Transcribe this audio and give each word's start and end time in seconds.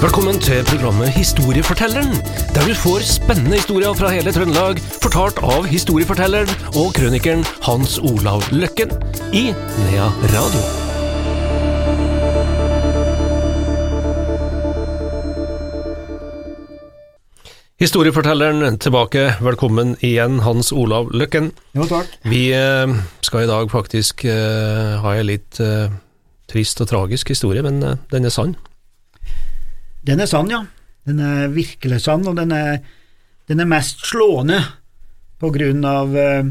Velkommen 0.00 0.38
til 0.40 0.62
programmet 0.64 1.10
Historiefortelleren, 1.12 2.14
der 2.54 2.62
du 2.64 2.72
får 2.72 3.02
spennende 3.04 3.58
historier 3.58 3.92
fra 3.92 4.08
hele 4.08 4.32
Trøndelag, 4.32 4.78
fortalt 5.02 5.36
av 5.44 5.66
historiefortelleren 5.68 6.48
og 6.80 6.94
krønikeren 6.96 7.42
Hans 7.66 7.98
Olav 8.00 8.46
Løkken 8.48 8.94
i 9.36 9.50
Nea 9.52 10.06
Radio. 10.32 10.62
Historiefortelleren 17.84 18.80
tilbake, 18.80 19.26
velkommen 19.44 19.98
igjen, 20.00 20.40
Hans 20.48 20.72
Olav 20.72 21.12
Løkken. 21.12 21.52
Jo, 21.76 21.84
takk. 21.92 22.08
Vi 22.24 22.46
eh, 22.56 22.96
skal 23.20 23.44
i 23.44 23.52
dag 23.52 23.68
faktisk 23.68 24.24
eh, 24.24 24.96
ha 25.04 25.14
en 25.20 25.28
litt 25.28 25.60
eh, 25.60 25.92
trist 26.48 26.80
og 26.80 26.88
tragisk 26.88 27.36
historie, 27.36 27.60
men 27.68 27.84
den 27.84 28.24
er 28.24 28.32
sann. 28.32 28.56
Den 30.06 30.22
er 30.22 30.28
sann, 30.30 30.50
ja. 30.52 30.64
Den 31.08 31.20
er 31.24 31.52
virkelig 31.52 32.02
sann, 32.04 32.26
og 32.28 32.36
den 32.38 32.52
er, 32.56 32.80
den 33.48 33.60
er 33.60 33.68
mest 33.68 34.04
slående 34.08 34.60
på 35.40 35.50
grunn 35.54 35.84
av 35.88 36.16
eh, 36.16 36.50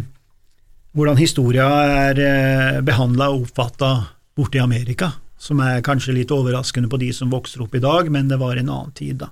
hvordan 0.98 1.20
historia 1.20 1.68
er 2.10 2.22
eh, 2.24 2.80
behandla 2.86 3.30
og 3.34 3.48
oppfatta 3.48 3.92
borte 4.38 4.60
i 4.60 4.64
Amerika, 4.64 5.12
som 5.40 5.62
er 5.64 5.84
kanskje 5.86 6.16
litt 6.18 6.34
overraskende 6.34 6.90
på 6.92 7.00
de 7.02 7.12
som 7.16 7.32
vokser 7.32 7.64
opp 7.66 7.76
i 7.78 7.84
dag, 7.84 8.10
men 8.12 8.32
det 8.32 8.40
var 8.42 8.58
en 8.58 8.72
annen 8.72 8.96
tid, 8.98 9.22
da. 9.22 9.30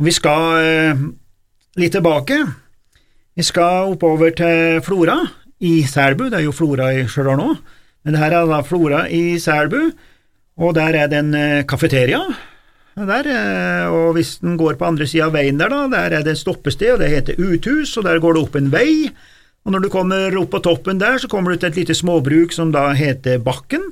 Og 0.00 0.06
Vi 0.08 0.14
skal 0.16 0.44
eh, 0.64 1.02
litt 1.80 1.92
tilbake. 1.92 2.38
Vi 3.36 3.44
skal 3.46 3.92
oppover 3.92 4.32
til 4.36 4.80
Flora 4.84 5.18
i 5.60 5.82
Selbu, 5.86 6.30
det 6.30 6.40
er 6.40 6.46
jo 6.46 6.56
Flora 6.56 6.88
i 6.96 7.04
Stjørdal 7.08 7.38
nå, 7.40 7.50
men 8.04 8.16
det 8.16 8.22
her 8.22 8.38
er 8.38 8.48
da 8.48 8.62
Flora 8.64 9.04
i 9.12 9.36
Selbu, 9.42 9.90
og 10.60 10.74
der 10.76 10.96
er 11.02 11.10
det 11.10 11.20
en 11.20 11.34
eh, 11.36 11.66
kafeteria. 11.68 12.22
Der, 12.98 13.26
eh, 13.30 13.86
og 13.86 14.16
hvis 14.16 14.38
den 14.42 14.56
går 14.58 14.74
på 14.76 14.88
andre 14.88 15.06
sida 15.06 15.28
av 15.28 15.36
veien 15.36 15.60
der, 15.60 15.70
da, 15.70 15.84
der 15.92 16.16
er 16.18 16.24
det 16.26 16.34
et 16.34 16.40
stoppested, 16.42 16.96
og 16.96 17.02
det 17.02 17.10
heter 17.12 17.38
Uthus, 17.38 17.94
og 17.96 18.04
der 18.08 18.18
går 18.20 18.34
det 18.34 18.42
opp 18.42 18.58
en 18.58 18.72
vei. 18.72 19.10
Og 19.64 19.74
når 19.74 19.84
du 19.84 19.90
kommer 19.92 20.36
opp 20.40 20.50
på 20.54 20.62
toppen 20.64 21.00
der, 21.00 21.18
så 21.20 21.28
kommer 21.30 21.52
du 21.52 21.60
til 21.60 21.70
et 21.70 21.80
lite 21.82 21.96
småbruk 21.96 22.52
som 22.56 22.72
da 22.74 22.88
heter 22.96 23.38
Bakken. 23.44 23.90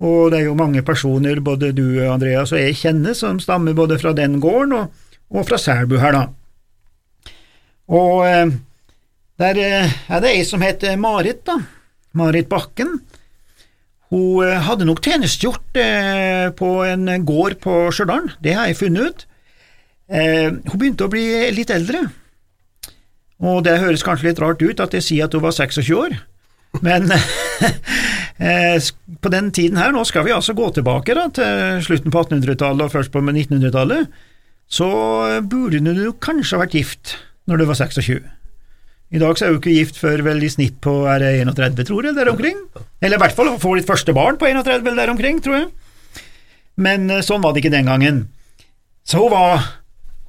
Og 0.00 0.30
det 0.32 0.40
er 0.40 0.48
jo 0.48 0.56
mange 0.56 0.82
personer, 0.86 1.42
både 1.44 1.74
du, 1.76 1.84
Andreas, 2.08 2.54
og 2.54 2.62
jeg 2.62 2.78
kjenner, 2.80 3.14
som 3.18 3.40
stammer 3.42 3.76
både 3.76 3.98
fra 4.00 4.14
den 4.16 4.38
gården 4.40 4.72
og, 4.78 4.94
og 5.36 5.46
fra 5.48 5.58
Selbu 5.60 5.98
her, 6.00 6.16
da. 6.16 6.22
Og 7.90 8.24
eh, 8.24 8.54
der 9.40 9.60
eh, 9.60 9.98
er 10.08 10.22
det 10.24 10.32
ei 10.38 10.46
som 10.48 10.64
heter 10.64 10.96
Marit, 11.00 11.42
da. 11.44 11.58
Marit 12.16 12.48
Bakken. 12.48 12.96
Hun 14.10 14.42
eh, 14.42 14.58
hadde 14.66 14.86
nok 14.88 15.02
tjenestegjort 15.04 15.78
eh, 15.78 16.48
på 16.58 16.70
en 16.86 17.06
gård 17.26 17.60
på 17.62 17.74
Stjørdal, 17.94 18.32
det 18.42 18.56
har 18.58 18.70
jeg 18.70 18.80
funnet 18.80 19.06
ut. 19.06 19.26
Eh, 20.10 20.48
hun 20.50 20.80
begynte 20.80 21.06
å 21.06 21.12
bli 21.12 21.26
litt 21.54 21.70
eldre, 21.70 22.02
og 23.40 23.62
det 23.64 23.78
høres 23.80 24.04
kanskje 24.04 24.30
litt 24.30 24.42
rart 24.42 24.62
ut 24.62 24.82
at 24.82 24.96
jeg 24.98 25.06
sier 25.06 25.28
at 25.28 25.36
hun 25.36 25.44
var 25.44 25.54
26 25.54 25.92
år, 25.94 26.18
men 26.86 27.06
på 29.22 29.32
den 29.32 29.48
tiden 29.54 29.78
her, 29.78 29.94
nå 29.94 30.02
skal 30.06 30.26
vi 30.26 30.34
altså 30.34 30.54
gå 30.58 30.68
tilbake 30.74 31.14
da, 31.16 31.28
til 31.34 31.80
slutten 31.86 32.14
på 32.14 32.22
1800-tallet 32.26 32.86
og 32.86 32.92
først 32.92 33.14
på 33.14 33.22
1900-tallet, 33.22 34.10
så 34.70 34.90
burde 35.50 35.94
du 35.94 36.04
kanskje 36.22 36.60
vært 36.60 36.76
gift 36.78 37.16
når 37.50 37.62
du 37.62 37.66
var 37.70 37.78
26. 37.78 38.20
I 39.10 39.18
dag 39.18 39.38
så 39.38 39.46
er 39.46 39.54
jo 39.54 39.58
ikke 39.58 39.74
gift 39.74 39.96
før 39.98 40.22
vel 40.22 40.42
i 40.46 40.50
snitt 40.52 40.76
på 40.84 40.92
er 41.10 41.22
det 41.22 41.30
31, 41.42 41.82
tror 41.88 42.06
jeg, 42.06 42.14
der 42.14 42.30
omkring. 42.30 42.58
Eller 43.02 43.18
i 43.18 43.22
hvert 43.24 43.34
fall 43.34 43.50
få 43.58 43.74
ditt 43.74 43.88
første 43.88 44.14
barn 44.14 44.38
på 44.38 44.46
31 44.46 44.84
eller 44.84 45.02
der 45.02 45.10
omkring, 45.10 45.40
tror 45.42 45.56
jeg. 45.58 45.68
Men 46.80 47.10
eh, 47.10 47.24
sånn 47.26 47.42
var 47.42 47.52
det 47.52 47.64
ikke 47.64 47.74
den 47.74 47.90
gangen. 47.90 48.24
Så 49.04 49.24
hun 49.24 49.34
var 49.34 49.68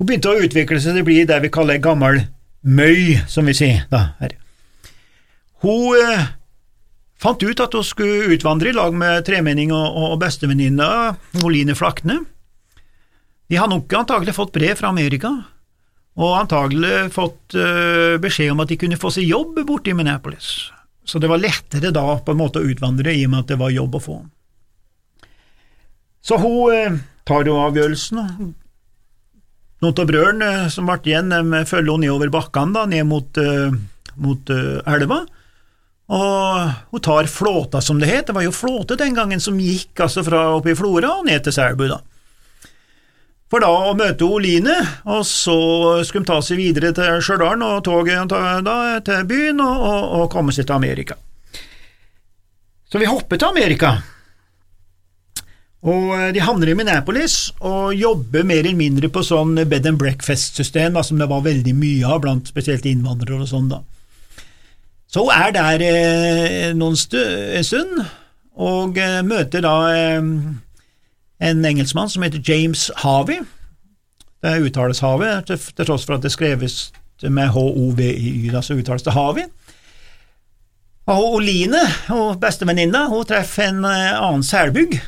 Hun 0.01 0.07
begynte 0.09 0.31
å 0.31 0.41
utvikle 0.41 0.79
seg 0.81 0.95
til 0.95 1.03
å 1.03 1.05
bli 1.05 1.19
det 1.29 1.35
vi 1.43 1.49
kaller 1.53 1.77
gammel 1.77 2.23
møy, 2.65 3.19
som 3.29 3.45
vi 3.45 3.53
sier 3.53 3.83
da 3.91 4.15
her. 4.17 4.31
Hun 5.61 5.93
eh, 5.93 6.23
fant 7.21 7.43
ut 7.45 7.61
at 7.61 7.77
hun 7.77 7.85
skulle 7.85 8.33
utvandre 8.33 8.71
i 8.71 8.73
lag 8.73 8.97
med 8.97 9.21
tremenning 9.27 9.69
og, 9.77 9.99
og 10.01 10.15
bestevenninna 10.23 10.87
Oline 11.45 11.77
Flakne. 11.77 12.17
De 13.45 13.59
har 13.61 13.69
nok 13.69 13.93
antagelig 13.93 14.33
fått 14.39 14.55
brev 14.57 14.73
fra 14.79 14.89
Amerika, 14.89 15.35
og 16.19 16.35
antagelig 16.41 17.11
fått 17.15 17.55
uh, 17.55 18.19
beskjed 18.21 18.51
om 18.51 18.61
at 18.63 18.71
de 18.71 18.77
kunne 18.79 18.99
få 18.99 19.11
seg 19.15 19.29
jobb 19.29 19.61
borte 19.67 19.93
i 19.93 19.95
Minneapolis. 19.95 20.71
Så 21.07 21.19
det 21.19 21.29
var 21.31 21.41
lettere 21.41 21.93
da 21.95 22.03
på 22.19 22.33
en 22.33 22.41
måte 22.41 22.59
å 22.59 22.67
utvandre 22.67 23.13
i 23.15 23.23
og 23.25 23.31
med 23.31 23.45
at 23.45 23.53
det 23.53 23.59
var 23.61 23.73
jobb 23.73 23.95
å 23.95 24.03
få. 24.03 24.17
Så 26.21 26.37
hun 26.41 26.75
uh, 26.75 26.99
tar 27.27 27.47
jo 27.47 27.61
avgjørelsen. 27.63 28.19
Noen 29.81 30.01
av 30.03 30.09
brødrene 30.09 30.51
uh, 30.65 30.71
som 30.73 30.89
ble 30.89 30.99
igjen, 31.07 31.31
de 31.31 31.63
følger 31.69 31.95
henne 31.95 32.09
nedover 32.09 32.33
bakkene, 32.35 32.85
ned 32.91 33.07
mot, 33.07 33.41
mot 34.19 34.51
elva. 34.51 35.23
Og 36.11 36.91
hun 36.91 37.03
tar 37.07 37.31
flåta, 37.31 37.79
som 37.79 38.01
det 38.03 38.11
het. 38.11 38.27
Det 38.27 38.35
var 38.35 38.43
jo 38.43 38.51
flåte 38.51 38.99
den 38.99 39.15
gangen 39.15 39.39
som 39.39 39.59
gikk 39.63 40.03
altså 40.03 40.25
fra 40.27 40.49
oppe 40.57 40.73
i 40.73 40.77
Flora 40.77 41.15
og 41.21 41.29
ned 41.29 41.47
til 41.47 41.55
Selbu, 41.55 41.87
da 41.87 42.01
for 43.51 43.63
da 43.63 43.67
å 43.67 43.95
møte 43.99 44.23
Oline, 44.23 44.77
og 45.11 45.25
så 45.27 45.57
skulle 46.07 46.23
de 46.23 46.31
ta 46.31 46.39
seg 46.45 46.61
videre 46.61 46.93
til 46.95 47.19
Stjørdal 47.19 47.65
og 47.67 47.83
toget 47.83 48.31
da, 48.31 48.77
til 49.03 49.27
byen 49.27 49.59
og, 49.59 49.83
og, 49.89 50.07
og, 50.21 50.25
komme 50.31 50.55
seg 50.55 50.69
til 50.69 50.77
Amerika. 50.77 51.19
Så 52.91 52.99
vi 52.99 53.11
hopper 53.11 53.39
til 53.39 53.51
Amerika, 53.51 53.91
og 55.81 56.11
de 56.35 56.41
havner 56.45 56.69
i 56.69 56.75
Minneapolis 56.77 57.35
og 57.65 57.95
jobber 57.97 58.45
mer 58.45 58.61
eller 58.61 58.77
mindre 58.77 59.09
på 59.09 59.23
sånn 59.25 59.55
bed 59.65 59.87
and 59.89 59.97
breakfast-system, 59.99 60.99
som 61.03 61.19
det 61.19 61.27
var 61.31 61.43
veldig 61.43 61.73
mye 61.73 62.07
av 62.07 62.21
blant 62.23 62.51
spesielt 62.51 62.85
innvandrere 62.85 63.41
og 63.41 63.49
sånn. 63.49 63.71
da. 63.71 63.81
Så 65.11 65.25
hun 65.25 65.33
er 65.33 65.55
der 65.55 65.83
eh, 65.83 66.67
noen 66.77 66.95
stu, 66.95 67.17
en 67.19 67.65
stund, 67.67 68.03
og 68.61 68.99
eh, 69.01 69.23
møter 69.25 69.65
da 69.65 69.73
eh, 69.91 70.21
en 71.41 71.65
engelskmann 71.65 72.09
som 72.09 72.23
heter 72.23 72.41
James 72.45 72.91
Harvey. 73.01 73.41
Det 74.41 74.57
uttales 74.65 75.01
Harvey, 75.01 75.41
til, 75.45 75.85
tross 75.85 76.05
for 76.05 76.17
at 76.17 76.25
det 76.25 76.33
skreves 76.33 76.91
med 77.21 77.51
H-O-V-Y, 77.53 78.49
så 78.61 78.77
uttales 78.77 79.05
det 79.05 79.13
Harvey. 79.13 79.47
Og 81.09 81.35
Oline, 81.37 81.81
og 82.13 82.37
bestevenninna, 82.41 83.07
hun 83.09 83.25
treffer 83.25 83.69
en 83.69 83.85
annen 83.85 84.45
selbygg, 84.45 84.99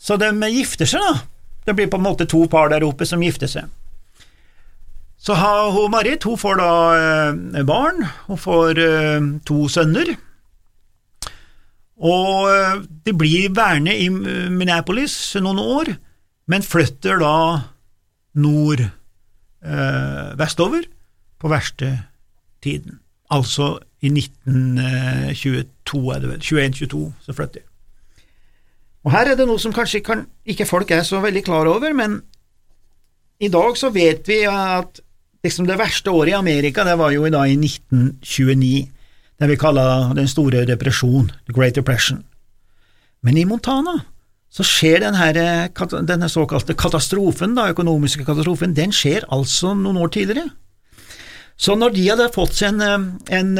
så 0.00 0.16
de 0.20 0.32
gifter 0.50 0.88
seg, 0.88 1.04
da. 1.04 1.20
Det 1.62 1.76
blir 1.78 1.86
på 1.92 2.00
en 2.00 2.08
måte 2.08 2.26
to 2.26 2.42
par 2.50 2.72
der 2.72 2.82
oppe 2.82 3.06
som 3.06 3.22
gifter 3.22 3.46
seg. 3.46 3.68
Så 5.22 5.36
har 5.38 5.70
hun 5.70 5.92
Marit 5.92 6.24
hun 6.26 6.38
får 6.38 6.58
da 6.58 6.70
eh, 6.98 7.62
barn, 7.62 8.02
hun 8.26 8.40
får 8.40 8.80
eh, 8.82 9.28
to 9.46 9.68
sønner. 9.70 10.16
Og 12.02 12.48
eh, 12.50 12.80
de 13.06 13.14
blir 13.14 13.52
værende 13.54 13.94
i 13.94 14.08
Minneapolis 14.10 15.14
noen 15.42 15.60
år, 15.62 15.92
men 16.50 16.66
flytter 16.66 17.20
da 17.22 17.34
nord 18.42 18.82
eh, 18.82 20.32
vestover 20.38 20.88
på 21.38 21.50
verste 21.52 21.92
tiden. 22.62 22.98
Altså 23.32 23.76
i 24.02 24.10
1922, 24.10 26.00
er 26.14 26.18
det 26.22 26.32
vel, 26.32 26.42
21-22, 26.42 27.04
så 27.22 27.36
flytter 27.36 27.62
de. 27.62 27.68
Og 29.02 29.14
her 29.14 29.32
er 29.32 29.38
det 29.38 29.46
noe 29.48 29.58
som 29.58 29.74
kanskje 29.74 30.02
kan, 30.04 30.26
ikke 30.46 30.66
folk 30.66 30.90
er 30.94 31.02
så 31.06 31.20
veldig 31.22 31.42
klar 31.46 31.70
over, 31.70 31.94
men 31.94 32.20
i 33.42 33.50
dag 33.50 33.78
så 33.78 33.90
vet 33.94 34.28
vi 34.30 34.42
at 34.46 35.00
liksom 35.42 35.66
det 35.66 35.78
verste 35.78 36.10
året 36.10 36.34
i 36.34 36.38
Amerika, 36.38 36.84
det 36.86 36.98
var 36.98 37.10
jo 37.14 37.24
i 37.26 37.32
dag 37.34 37.50
i 37.50 37.58
1929 37.58 38.90
det 39.42 39.50
vi 39.50 39.58
kaller 39.60 40.14
den 40.16 40.30
store 40.30 40.64
depresjon, 40.68 41.30
the 41.46 41.54
Great 41.56 41.76
Depression. 41.78 42.22
Men 43.22 43.38
i 43.38 43.46
Montana 43.46 43.98
så 44.52 44.64
skjer 44.66 45.00
denne, 45.00 45.68
denne 46.04 46.28
såkalte 46.28 46.76
katastrofen, 46.76 47.54
da, 47.56 47.70
økonomiske 47.72 48.26
katastrofen, 48.26 48.74
den 48.76 48.92
skjer 48.94 49.24
altså 49.32 49.72
noen 49.78 50.00
år 50.02 50.12
tidligere. 50.12 50.50
Så 51.62 51.76
når 51.78 51.94
de 51.94 52.04
hadde 52.08 52.28
fått 52.34 52.56
seg 52.58 52.80
en, 52.82 53.04
en 53.30 53.50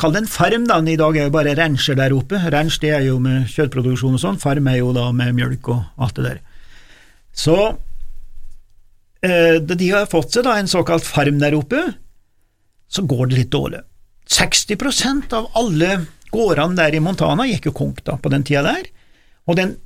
kall 0.00 0.14
det 0.14 0.22
en 0.24 0.30
farm, 0.30 0.66
da, 0.68 0.78
i 0.80 0.98
dag 0.98 1.16
er 1.16 1.28
jo 1.28 1.34
bare 1.34 1.54
rancher 1.58 1.96
der 1.98 2.14
oppe, 2.16 2.40
ranch 2.52 2.80
det 2.82 2.92
er 2.96 3.06
jo 3.06 3.18
med 3.22 3.46
kjøttproduksjon 3.52 4.16
og 4.18 4.22
sånn, 4.22 4.40
farm 4.42 4.68
er 4.72 4.80
jo 4.80 4.94
da 4.96 5.08
med 5.16 5.36
mjølk 5.36 5.70
og 5.72 6.02
alt 6.02 6.18
det 6.18 6.26
der. 6.26 6.40
Så 7.36 7.56
eh, 9.22 9.60
de 9.60 9.90
har 9.92 10.08
fått 10.10 10.34
seg 10.34 10.48
da 10.48 10.56
en 10.58 10.70
såkalt 10.70 11.06
farm 11.06 11.38
der 11.42 11.56
oppe, 11.56 11.84
så 12.88 13.04
går 13.06 13.30
det 13.30 13.42
litt 13.42 13.54
dårlig. 13.54 13.84
60% 14.26 15.34
av 15.36 15.50
alle 15.54 16.00
gårdene 16.34 16.76
der 16.78 16.96
i 16.96 17.02
Montana 17.02 17.46
gikk 17.46 17.70
jo 17.70 17.76
konk 17.76 18.02
da, 18.06 18.16
på 18.18 18.32
den 18.32 18.44
tida 18.46 18.64
der, 18.66 18.88
og 19.46 19.58
den, 19.58 19.76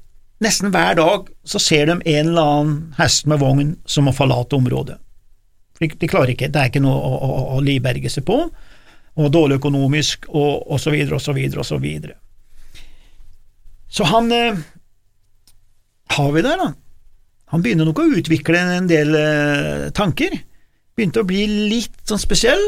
nesten 0.41 0.73
hver 0.73 0.97
dag 0.97 1.29
så 1.45 1.61
ser 1.61 1.91
de 1.91 1.99
en 1.99 2.33
eller 2.33 2.53
annen 2.55 2.79
hest 2.99 3.29
med 3.29 3.43
vogn 3.43 3.75
som 3.85 4.09
må 4.09 4.15
forlate 4.17 4.57
området. 4.57 4.97
De, 5.81 5.89
de 5.89 6.09
klarer 6.09 6.35
ikke, 6.35 6.51
det 6.53 6.61
er 6.61 6.73
ikke 6.73 6.83
noe 6.85 6.97
å, 6.97 7.13
å, 7.21 7.31
å 7.57 7.63
livberge 7.65 8.13
seg 8.13 8.27
på, 8.29 8.41
og 9.21 9.33
dårlig 9.35 9.59
økonomisk, 9.61 10.29
og, 10.33 10.67
og 10.71 10.81
så 10.81 10.93
videre 10.95 11.19
og 11.19 11.25
så 11.25 11.35
videre 11.37 11.63
og 11.63 11.69
så 11.69 11.81
videre. 11.83 12.17
Så 13.91 14.07
han 14.07 14.31
eh, 14.33 14.61
har 16.15 16.31
vi 16.33 16.45
der, 16.47 16.61
da. 16.61 16.69
han 17.53 17.65
begynner 17.65 17.89
nok 17.89 18.01
å 18.03 18.11
utvikle 18.21 18.61
en 18.79 18.89
del 18.91 19.17
eh, 19.19 19.89
tanker. 19.97 20.37
Begynte 20.97 21.25
å 21.25 21.29
bli 21.29 21.43
litt 21.73 21.99
sånn 22.09 22.23
spesiell. 22.23 22.63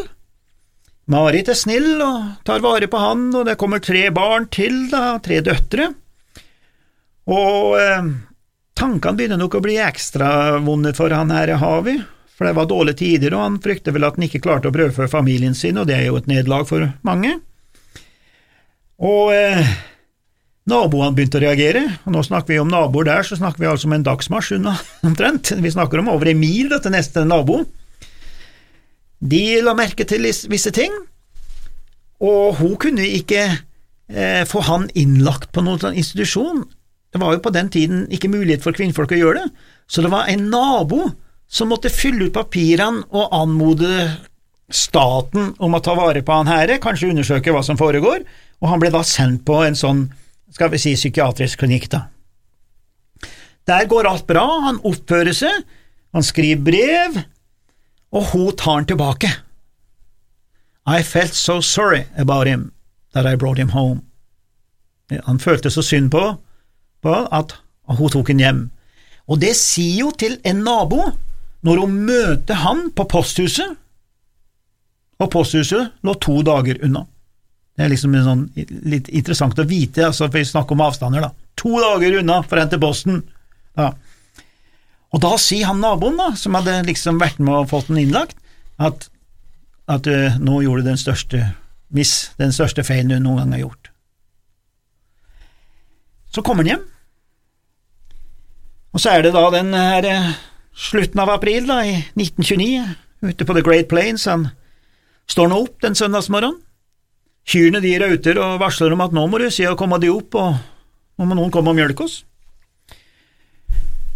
Marit 1.10 1.49
er 1.50 1.58
snill 1.58 1.96
og 1.99 2.44
tar 2.46 2.62
vare 2.62 2.87
på 2.90 3.00
han, 3.00 3.26
og 3.34 3.46
det 3.49 3.58
kommer 3.60 3.82
tre 3.82 4.06
barn 4.14 4.46
til, 4.54 4.87
da, 4.93 5.16
tre 5.22 5.40
døtre. 5.43 5.88
Og 7.32 7.76
eh, 7.78 8.10
tankene 8.78 9.19
begynner 9.19 9.40
nok 9.40 9.58
å 9.58 9.62
bli 9.64 9.78
ekstra 9.82 10.60
vonde 10.62 10.94
for 10.94 11.14
han 11.14 11.34
her 11.34 11.56
Havi, 11.58 11.96
for 12.32 12.46
det 12.49 12.54
var 12.58 12.70
dårlige 12.70 13.00
tider, 13.02 13.34
og 13.34 13.44
han 13.44 13.62
frykter 13.62 13.94
vel 13.94 14.06
at 14.06 14.19
han 14.19 14.28
ikke 14.28 14.43
klarte 14.46 14.70
å 14.70 14.75
brødfø 14.75 15.10
familien 15.10 15.58
sin, 15.58 15.81
og 15.81 15.90
det 15.90 15.99
er 15.99 16.08
jo 16.08 16.20
et 16.20 16.31
nederlag 16.31 16.69
for 16.70 16.87
mange. 17.06 17.34
Og 19.02 19.34
eh, 19.34 19.75
naboene 20.70 21.19
begynte 21.19 21.43
å 21.43 21.44
reagere, 21.44 21.84
og 22.06 22.14
nå 22.14 22.22
snakker 22.26 22.54
vi 22.54 22.62
om 22.62 22.70
naboer 22.70 23.10
der, 23.10 23.26
så 23.26 23.38
snakker 23.43 23.64
vi 23.64 23.70
altså 23.75 23.90
om 23.90 23.99
en 23.99 24.06
dagsmarsj 24.06 24.56
unna, 24.60 24.78
omtrent. 25.08 25.50
Vi 25.58 25.75
snakker 25.75 26.02
om 26.02 26.14
over 26.14 26.31
en 26.31 26.43
mil 26.43 26.70
til 26.78 26.94
neste 26.94 27.26
nabo. 27.26 27.64
De 29.23 29.43
la 29.63 29.75
merke 29.79 30.07
til 30.09 30.27
visse 30.27 30.73
ting, 30.75 30.95
og 32.23 32.59
hun 32.59 32.75
kunne 32.81 33.05
ikke 33.07 33.43
eh, 33.47 34.43
få 34.49 34.63
han 34.67 34.89
innlagt 34.99 35.53
på 35.55 35.63
noen 35.63 35.95
institusjon. 35.99 36.65
Det 37.13 37.21
var 37.21 37.37
jo 37.37 37.43
på 37.45 37.53
den 37.55 37.71
tiden 37.71 38.07
ikke 38.15 38.31
mulighet 38.33 38.65
for 38.65 38.75
kvinnfolk 38.75 39.15
å 39.15 39.21
gjøre 39.21 39.43
det, 39.43 39.69
så 39.87 40.03
det 40.03 40.11
var 40.13 40.31
en 40.31 40.49
nabo 40.51 41.11
som 41.53 41.69
måtte 41.71 41.93
fylle 41.93 42.31
ut 42.31 42.37
papirene 42.37 43.05
og 43.13 43.35
anmode 43.37 43.91
staten 44.73 45.53
om 45.61 45.77
å 45.77 45.83
ta 45.85 45.95
vare 45.99 46.23
på 46.25 46.39
han 46.39 46.49
herre, 46.49 46.81
kanskje 46.81 47.11
undersøke 47.13 47.53
hva 47.53 47.61
som 47.67 47.79
foregår, 47.79 48.25
og 48.63 48.71
han 48.71 48.81
ble 48.81 48.91
da 48.95 49.03
sendt 49.05 49.45
på 49.45 49.59
en 49.67 49.77
sånn, 49.77 50.07
skal 50.55 50.73
vi 50.73 50.81
si, 50.81 50.95
psykiatrisk 50.97 51.61
klinikk, 51.61 51.91
da. 51.93 52.07
Der 53.69 53.87
går 53.91 54.09
alt 54.09 54.27
bra, 54.27 54.47
han 54.65 54.81
oppfører 54.89 55.37
seg, 55.37 55.61
han 56.17 56.25
skriver 56.27 56.65
brev, 56.65 57.21
og 58.12 58.32
hun 58.32 58.56
tar 58.56 58.81
han 58.81 58.87
tilbake. 58.87 59.31
I 60.87 61.03
felt 61.03 61.35
so 61.35 61.61
sorry 61.61 62.05
about 62.19 62.47
him 62.47 62.73
that 63.14 63.26
I 63.26 63.37
brought 63.37 63.59
him 63.59 63.69
home. 63.69 64.03
Han 65.25 65.38
følte 65.38 65.70
så 65.70 65.82
synd 65.82 66.11
på, 66.11 66.23
på 67.03 67.14
at 67.32 67.55
hun 67.87 68.11
tok 68.11 68.29
ham 68.29 68.38
hjem. 68.38 68.62
Og 69.29 69.41
det 69.41 69.55
sier 69.56 70.06
jo 70.06 70.11
til 70.19 70.38
en 70.44 70.64
nabo 70.67 71.05
når 71.62 71.81
hun 71.85 71.99
møter 72.09 72.59
han 72.59 72.88
på 72.91 73.06
posthuset, 73.06 73.76
og 75.23 75.31
posthuset 75.31 75.93
lå 76.03 76.14
to 76.19 76.41
dager 76.43 76.81
unna. 76.82 77.05
Det 77.76 77.85
er 77.85 77.93
liksom 77.93 78.17
sånn, 78.25 78.49
litt 78.91 79.09
interessant 79.09 79.61
å 79.62 79.69
vite, 79.69 80.03
altså, 80.09 80.26
for 80.26 80.41
vi 80.41 80.49
snakker 80.49 80.75
om 80.75 80.82
avstander, 80.85 81.23
da. 81.23 81.31
To 81.62 81.79
dager 81.81 82.19
unna 82.19 82.41
for 82.43 82.59
å 82.59 82.64
hente 82.64 82.81
posten. 82.82 83.23
Ja. 83.79 83.93
Og 85.12 85.20
da 85.20 85.32
sier 85.41 85.69
han 85.69 85.82
naboen, 85.82 86.17
da, 86.17 86.31
som 86.38 86.56
hadde 86.56 86.79
liksom 86.88 87.20
vært 87.20 87.41
med 87.43 87.55
og 87.55 87.70
fått 87.73 87.91
den 87.91 88.00
innlagt, 88.00 88.38
at, 88.81 89.09
at 89.91 90.09
uh, 90.09 90.38
nå 90.41 90.62
gjorde 90.64 90.87
du 90.87 90.93
den 90.93 91.00
største 91.00 91.43
miss, 91.93 92.31
den 92.41 92.55
største 92.56 92.85
feilen 92.87 93.12
du 93.12 93.19
noen 93.20 93.43
gang 93.43 93.53
har 93.56 93.67
gjort. 93.67 93.91
Så 96.32 96.41
kommer 96.44 96.64
han 96.64 96.73
hjem, 96.73 96.88
og 98.93 99.00
så 99.00 99.14
er 99.14 99.25
det 99.25 99.32
da 99.37 99.44
den 99.53 99.73
her 99.76 100.09
uh, 100.09 100.32
slutten 100.76 101.20
av 101.23 101.32
april 101.32 101.69
da, 101.69 101.81
i 101.85 101.94
1929, 102.17 102.82
ute 103.29 103.47
på 103.47 103.56
The 103.56 103.64
Great 103.64 103.88
Plains. 103.93 104.26
Han 104.29 104.50
står 105.31 105.49
nå 105.49 105.62
opp 105.64 105.81
den 105.85 105.97
søndagsmorgenen. 105.99 106.61
Kyrne 107.49 107.81
de 107.82 107.97
rauter 107.99 108.38
og 108.38 108.61
varsler 108.62 108.93
om 108.94 109.00
at 109.03 109.14
nå 109.17 109.25
må 109.26 109.41
du 109.43 109.49
si 109.50 109.64
å 109.67 109.76
komme 109.79 109.99
de 110.03 110.12
opp, 110.12 110.37
og 110.38 110.53
nå 111.19 111.26
må 111.26 111.38
noen 111.38 111.50
komme 111.55 111.73
og 111.73 111.79
mjølke 111.81 112.06
oss. 112.06 112.20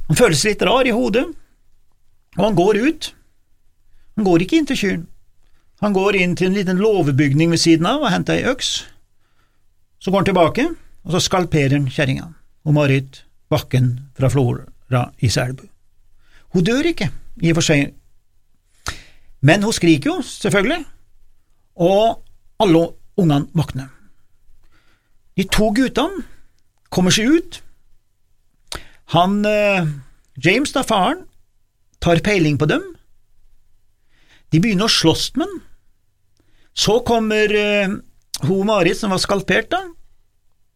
Han 0.06 0.19
føles 0.19 0.44
litt 0.47 0.62
rar 0.62 0.87
i 0.87 0.94
hodet, 0.94 1.25
og 2.37 2.43
han 2.44 2.56
går 2.58 2.79
ut. 2.87 3.11
Han 4.17 4.26
går 4.29 4.44
ikke 4.44 4.61
inn 4.61 4.69
til 4.70 4.81
kyrne. 4.81 5.06
Han 5.85 5.93
går 5.93 6.17
inn 6.17 6.37
til 6.38 6.49
en 6.49 6.56
liten 6.56 6.79
låvebygning 6.81 7.50
ved 7.53 7.61
siden 7.61 7.88
av 7.88 8.00
og 8.00 8.12
henter 8.12 8.38
ei 8.38 8.49
øks. 8.49 8.87
Så 10.00 10.11
går 10.11 10.23
han 10.23 10.29
tilbake, 10.31 10.64
og 11.05 11.12
så 11.12 11.20
skalperer 11.20 11.76
han 11.76 11.91
kjerringa 11.93 12.31
og 12.67 12.75
Marit 12.75 13.25
Bakken 13.53 13.91
fra 14.17 14.31
Flora 14.32 15.05
i 15.20 15.29
Selbu. 15.29 15.67
Hun 16.55 16.64
dør 16.64 16.88
ikke, 16.88 17.11
i 17.43 17.53
og 17.53 17.58
for 17.58 17.69
seg, 17.69 17.93
men 19.44 19.62
hun 19.62 19.75
skriker 19.75 20.11
jo, 20.11 20.23
selvfølgelig, 20.25 20.87
og 21.76 22.23
alle 22.62 22.87
ungene 23.20 23.53
våkner. 23.53 23.91
De 25.37 25.44
to 25.53 25.69
guttene 25.76 26.25
kommer 26.91 27.12
seg 27.12 27.29
ut. 27.29 27.61
Han 29.14 29.44
eh, 29.47 29.87
James, 30.43 30.73
da 30.75 30.82
faren, 30.87 31.25
tar 32.03 32.23
peiling 32.25 32.58
på 32.58 32.69
dem. 32.70 32.82
De 34.50 34.61
begynner 34.62 34.88
å 34.88 34.93
slåss 34.93 35.31
med 35.37 35.47
ham. 35.47 35.62
Så 36.76 36.99
kommer 37.08 37.55
eh, 37.56 37.94
hun 38.44 38.67
Marit, 38.69 38.99
som 38.99 39.14
var 39.14 39.23
skalpert, 39.23 39.70
da, 39.73 39.81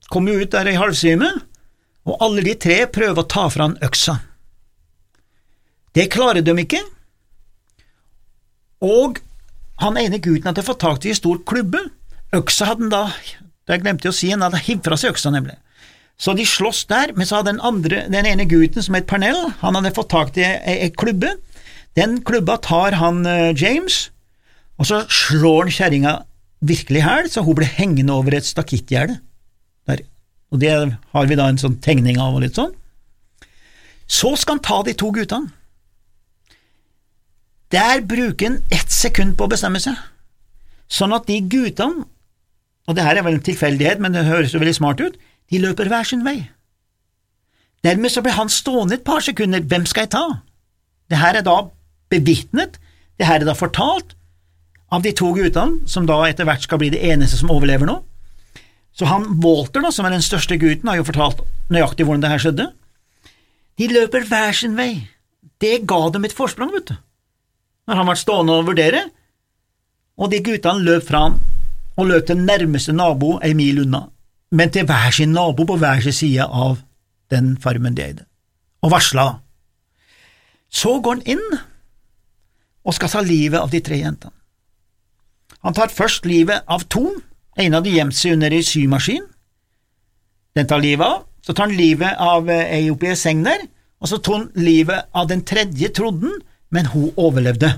kommer 0.08 0.40
ut 0.40 0.52
der 0.54 0.70
i 0.70 0.78
halvsvime, 0.78 1.28
og 2.08 2.22
alle 2.24 2.44
de 2.46 2.54
tre 2.56 2.78
prøver 2.90 3.20
å 3.20 3.28
ta 3.28 3.48
fra 3.52 3.68
han 3.68 3.76
øksa. 3.84 4.16
Det 5.94 6.06
klarer 6.12 6.46
de 6.46 6.54
ikke, 6.62 6.80
og 8.86 9.20
han 9.82 9.98
ene 10.00 10.20
gutten 10.22 10.48
hadde 10.48 10.64
fått 10.64 10.80
tak 10.80 11.04
i 11.04 11.12
en 11.12 11.18
stor 11.18 11.40
klubbe. 11.44 11.82
Øksa 12.36 12.70
hadde 12.70 12.86
han 12.86 12.92
da, 12.94 13.02
det 13.68 13.80
glemte 13.82 14.08
jeg 14.08 14.14
å 14.14 14.16
si, 14.16 14.30
han 14.32 14.44
hadde 14.44 14.62
hivd 14.64 14.86
fra 14.86 14.98
seg 15.00 15.14
øksa, 15.14 15.32
nemlig. 15.34 15.58
Så 16.20 16.34
de 16.36 16.44
slåss 16.44 16.84
der, 16.90 17.14
men 17.16 17.26
så 17.26 17.40
hadde 17.40 17.54
den, 17.54 17.62
andre, 17.64 18.04
den 18.12 18.28
ene 18.28 18.44
gutten 18.48 18.84
som 18.84 18.96
het 18.98 19.08
Pernell, 19.08 19.38
han 19.62 19.78
hadde 19.78 19.94
fått 19.96 20.10
tak 20.12 20.36
i 20.36 20.44
ei 20.44 20.90
klubbe. 20.92 21.32
Den 21.96 22.18
klubba 22.26 22.58
tar 22.60 22.98
han 23.00 23.22
uh, 23.24 23.56
James, 23.56 24.10
og 24.76 24.90
så 24.90 25.00
slår 25.08 25.64
han 25.64 25.74
kjerringa 25.74 26.12
virkelig 26.60 27.00
i 27.00 27.06
hæl, 27.06 27.30
så 27.32 27.44
hun 27.46 27.56
ble 27.56 27.68
hengende 27.68 28.12
over 28.12 28.36
et 28.36 28.48
stakittgjerde. 28.48 29.16
Og 30.50 30.58
det 30.58 30.70
har 31.14 31.28
vi 31.30 31.38
da 31.38 31.46
en 31.46 31.60
sånn 31.62 31.78
tegning 31.82 32.18
av 32.18 32.34
og 32.34 32.42
litt 32.42 32.56
sånn. 32.58 32.72
Så 34.10 34.34
skal 34.34 34.56
han 34.56 34.64
ta 34.66 34.80
de 34.86 34.96
to 34.98 35.12
guttene. 35.14 35.52
Der 37.70 38.02
bruker 38.02 38.48
han 38.48 38.56
ett 38.74 38.90
sekund 38.90 39.36
på 39.38 39.46
å 39.46 39.52
bestemme 39.52 39.78
seg, 39.78 39.94
sånn 40.90 41.14
at 41.14 41.28
de 41.30 41.36
guttene, 41.46 42.02
og 42.90 42.96
det 42.98 43.04
her 43.06 43.20
er 43.20 43.22
vel 43.22 43.36
en 43.36 43.44
tilfeldighet, 43.46 44.00
men 44.02 44.16
det 44.16 44.26
høres 44.26 44.56
jo 44.56 44.58
veldig 44.58 44.74
smart 44.74 45.02
ut, 45.04 45.14
de 45.50 45.60
løper 45.62 45.90
hver 45.90 46.06
sin 46.06 46.24
vei. 46.26 46.38
Dermed 47.84 48.12
så 48.12 48.22
blir 48.22 48.36
han 48.36 48.52
stående 48.52 48.98
et 48.98 49.04
par 49.06 49.24
sekunder, 49.24 49.64
hvem 49.64 49.86
skal 49.88 50.06
jeg 50.06 50.12
ta? 50.14 50.24
Det 51.10 51.18
her 51.18 51.40
er 51.40 51.46
da 51.46 51.56
bevitnet, 52.12 52.78
det 53.18 53.28
her 53.28 53.40
er 53.40 53.48
da 53.48 53.56
fortalt 53.56 54.14
av 54.92 55.02
de 55.04 55.12
to 55.16 55.32
guttene, 55.34 55.86
som 55.88 56.06
da 56.06 56.18
etter 56.26 56.46
hvert 56.48 56.66
skal 56.66 56.80
bli 56.82 56.90
det 56.92 57.02
eneste 57.12 57.40
som 57.40 57.52
overlever 57.52 57.88
nå. 57.88 58.00
Så 58.96 59.06
han 59.06 59.26
Walter, 59.42 59.82
da, 59.84 59.92
som 59.94 60.06
er 60.06 60.14
den 60.14 60.24
største 60.24 60.58
gutten, 60.60 60.90
har 60.90 60.98
jo 60.98 61.06
fortalt 61.06 61.44
nøyaktig 61.72 62.04
hvordan 62.04 62.24
det 62.24 62.32
her 62.32 62.42
skjedde. 62.42 62.66
De 63.78 63.88
løper 63.88 64.26
hver 64.28 64.56
sin 64.56 64.74
vei. 64.76 65.06
Det 65.62 65.86
ga 65.88 66.02
dem 66.12 66.26
et 66.26 66.36
forsprang, 66.36 66.72
vet 66.74 66.90
du 66.90 66.98
når 67.90 67.98
han 67.98 68.06
ble 68.06 68.18
stående 68.20 68.54
og 68.54 68.68
vurdere, 68.70 69.02
og 70.20 70.30
de 70.30 70.38
guttene 70.46 70.84
løp 70.86 71.08
fra 71.08 71.24
han 71.26 71.40
og 71.98 72.06
løp 72.06 72.28
til 72.28 72.38
nærmeste 72.38 72.94
nabo 72.94 73.38
ei 73.44 73.50
mil 73.58 73.82
unna, 73.82 74.04
men 74.50 74.72
til 74.74 74.86
hver 74.86 75.14
sin 75.14 75.32
nabo 75.34 75.64
på 75.66 75.76
hver 75.78 76.02
sin 76.04 76.16
side 76.16 76.46
av 76.46 76.80
den 77.30 77.54
farmen 77.62 77.94
de 77.94 78.04
eide, 78.04 78.26
og 78.82 78.92
varsla. 78.94 79.26
Så 80.70 80.98
går 81.02 81.18
han 81.20 81.26
inn 81.36 81.58
og 82.84 82.96
skal 82.96 83.12
ta 83.12 83.22
livet 83.24 83.60
av 83.60 83.70
de 83.70 83.80
tre 83.84 84.00
jentene. 84.00 84.34
Han 85.60 85.76
tar 85.76 85.92
først 85.92 86.24
livet 86.26 86.64
av 86.70 86.86
to, 86.88 87.10
en 87.60 87.76
av 87.76 87.84
de 87.84 87.92
gjemte 87.92 88.16
seg 88.16 88.38
under 88.38 88.54
ei 88.54 88.62
symaskin. 88.64 89.26
Den 90.56 90.68
tar 90.70 90.80
livet 90.80 91.04
av, 91.04 91.26
så 91.44 91.52
tar 91.52 91.68
han 91.68 91.76
livet 91.76 92.16
av 92.16 92.48
ei 92.50 92.86
oppi 92.92 93.10
ei 93.10 93.18
seng 93.18 93.42
der, 93.44 93.66
og 94.00 94.08
så 94.08 94.18
tar 94.18 94.38
han 94.38 94.48
livet 94.56 95.10
av 95.12 95.28
den 95.28 95.44
tredje, 95.44 95.90
trodde 95.92 96.24
han, 96.26 96.40
men 96.70 96.88
hun 96.92 97.10
overlevde. 97.18 97.74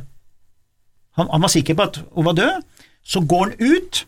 Han, 1.18 1.28
han, 1.28 1.42
var 1.42 1.52
sikker 1.52 1.76
på 1.76 1.88
at 1.88 1.98
hun 2.12 2.26
var 2.28 2.36
død. 2.36 2.62
Så 3.02 3.20
går 3.28 3.42
han 3.48 3.54
ut, 3.58 4.04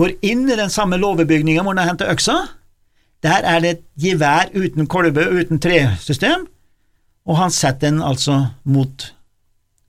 går 0.00 0.16
inn 0.26 0.46
i 0.48 0.56
den 0.58 0.72
samme 0.72 0.98
låvebygninga 1.00 1.62
hvor 1.62 1.74
han 1.74 1.82
har 1.82 1.92
henta 1.92 2.08
øksa. 2.12 2.38
Der 3.22 3.44
er 3.44 3.60
det 3.60 3.70
et 3.74 3.82
gevær 4.00 4.48
uten 4.56 4.88
kolbe 4.88 5.26
uten 5.28 5.60
tresystem, 5.60 6.46
og 7.28 7.36
han 7.36 7.52
setter 7.52 7.90
den 7.90 8.00
altså 8.02 8.38
mot 8.64 9.10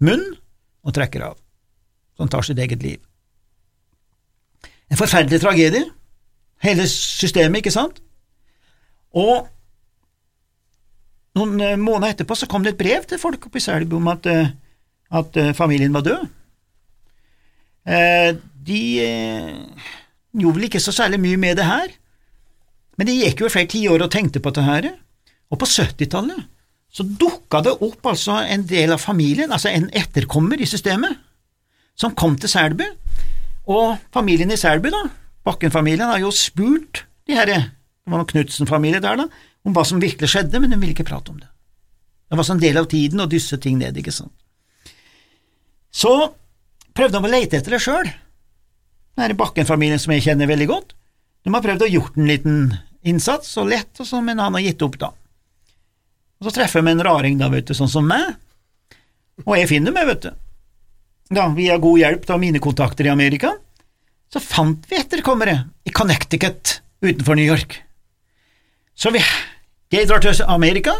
munnen 0.03 0.35
og 0.83 0.95
trekker 0.97 1.23
av. 1.29 1.39
Så 2.17 2.25
han 2.25 2.33
tar 2.33 2.43
sitt 2.43 2.59
eget 2.59 2.83
liv. 2.83 2.99
En 4.91 4.99
forferdelig 4.99 5.39
tragedie, 5.39 5.85
hele 6.65 6.87
systemet, 6.91 7.61
ikke 7.61 7.71
sant? 7.71 8.01
Og 9.15 9.47
noen 11.39 11.63
eh, 11.63 11.79
måneder 11.79 12.15
etterpå 12.15 12.35
så 12.35 12.49
kom 12.51 12.65
det 12.65 12.75
et 12.75 12.81
brev 12.81 13.07
til 13.07 13.21
folk 13.21 13.47
oppe 13.47 13.59
i 13.59 13.63
Selbu 13.63 13.97
om 14.01 14.11
at, 14.11 14.27
eh, 14.27 14.51
at, 15.21 15.37
eh, 15.39 15.53
familien 15.55 15.95
var 15.95 16.07
død. 16.07 16.29
De 18.61 18.81
gjorde 20.37 20.57
vel 20.57 20.69
ikke 20.69 20.83
så 20.83 20.93
særlig 20.95 21.19
mye 21.21 21.39
med 21.39 21.59
det 21.59 21.67
her, 21.67 21.91
men 22.97 23.07
det 23.07 23.17
gikk 23.17 23.43
jo 23.43 23.51
flere 23.51 23.71
tiår 23.71 24.03
og 24.05 24.11
tenkte 24.13 24.41
på 24.43 24.53
det 24.55 24.63
her, 24.65 24.89
og 25.51 25.59
på 25.59 25.67
70-tallet 25.67 26.47
så 26.91 27.05
dukka 27.07 27.61
det 27.63 27.77
opp 27.85 28.07
altså 28.11 28.41
en 28.43 28.65
del 28.67 28.91
av 28.91 28.99
familien, 28.99 29.51
altså 29.51 29.71
en 29.71 29.87
etterkommer 29.95 30.59
i 30.59 30.67
systemet, 30.67 31.15
som 31.95 32.15
kom 32.17 32.35
til 32.39 32.51
Selbu, 32.51 32.83
og 33.71 33.95
familien 34.11 34.51
i 34.51 34.59
Selbu, 34.59 34.89
da, 34.91 35.05
Bakken-familien, 35.47 36.09
har 36.11 36.19
jo 36.21 36.33
spurt 36.35 37.05
de 37.27 37.37
herre, 37.37 37.61
det 37.71 38.11
var 38.11 38.19
noen 38.21 38.31
Knutsen-familie 38.33 38.99
der, 39.03 39.23
da, 39.23 39.27
om 39.63 39.75
hva 39.75 39.85
som 39.87 40.01
virkelig 40.01 40.31
skjedde, 40.33 40.59
men 40.59 40.73
hun 40.73 40.81
ville 40.81 40.95
ikke 40.95 41.07
prate 41.07 41.31
om 41.31 41.39
det. 41.39 41.47
Det 42.31 42.39
var 42.39 42.47
sånn 42.47 42.61
del 42.63 42.79
av 42.79 42.89
tiden 42.91 43.23
å 43.23 43.29
dysse 43.29 43.59
ting 43.61 43.79
ned, 43.79 43.97
ikke 43.99 44.13
sant. 44.15 44.33
Så 45.91 46.11
prøvde 46.95 47.19
han 47.19 47.27
å 47.27 47.31
lete 47.31 47.59
etter 47.59 47.75
det 47.75 47.81
sjøl, 47.83 48.07
denne 49.19 49.37
Bakken-familien 49.37 49.99
som 50.01 50.13
jeg 50.15 50.25
kjenner 50.25 50.49
veldig 50.49 50.67
godt. 50.69 50.93
De 51.45 51.53
har 51.53 51.63
prøvd 51.63 51.87
å 51.87 51.89
gjort 51.91 52.19
en 52.19 52.29
liten 52.29 52.61
innsats, 53.07 53.55
og 53.57 53.71
lett, 53.71 53.91
og 53.99 54.07
sånn, 54.07 54.27
men 54.27 54.41
han 54.41 54.55
har 54.57 54.63
gitt 54.63 54.83
opp, 54.85 54.99
da. 55.01 55.11
Og 56.41 56.47
Så 56.47 56.55
treffer 56.55 56.85
vi 56.85 56.93
en 56.93 57.03
raring, 57.05 57.37
da, 57.37 57.49
vet 57.53 57.67
du, 57.69 57.75
sånn 57.77 57.91
som 57.91 58.07
meg, 58.07 58.35
og 59.45 59.55
jeg 59.57 59.69
finner 59.71 59.93
meg, 59.95 60.07
vet 60.09 60.27
du. 60.27 60.31
Da, 61.31 61.47
via 61.55 61.77
god 61.81 62.01
hjelp 62.01 62.29
av 62.29 62.41
mine 62.41 62.61
kontakter 62.61 63.07
i 63.07 63.13
Amerika, 63.13 63.53
så 64.31 64.41
fant 64.43 64.85
vi 64.89 64.99
etterkommere 64.99 65.55
i 65.87 65.93
Connecticut 65.95 66.79
utenfor 67.03 67.35
New 67.39 67.47
York. 67.47 67.79
Så 68.95 69.11
vi, 69.15 69.21
jeg 69.91 70.07
drar 70.09 70.21
til 70.23 70.43
Amerika, 70.45 70.93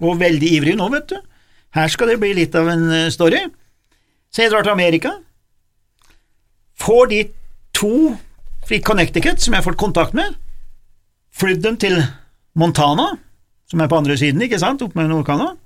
og 0.00 0.20
veldig 0.20 0.52
ivrig 0.58 0.76
nå, 0.78 0.88
vet 0.92 1.08
du. 1.12 1.16
Her 1.76 1.90
skal 1.92 2.10
det 2.10 2.20
bli 2.22 2.32
litt 2.36 2.56
av 2.58 2.68
en 2.72 2.86
eh, 2.90 3.10
story. 3.12 3.42
Så 4.32 4.44
jeg 4.44 4.52
drar 4.52 4.64
til 4.66 4.74
Amerika, 4.74 5.12
får 6.80 7.06
de 7.12 7.20
to 7.76 8.16
i 8.70 8.78
Connecticut 8.82 9.40
som 9.42 9.54
jeg 9.54 9.62
har 9.62 9.66
fått 9.66 9.80
kontakt 9.80 10.14
med, 10.14 10.36
flydd 11.34 11.62
dem 11.64 11.78
til 11.80 11.96
Montana, 12.58 13.08
som 13.70 13.80
er 13.82 13.90
på 13.90 13.98
andre 13.98 14.16
siden, 14.18 14.42
ikke 14.42 14.60
sant, 14.62 14.82
oppe 14.82 14.98
med 14.98 15.10
Nord-Canada. 15.10 15.56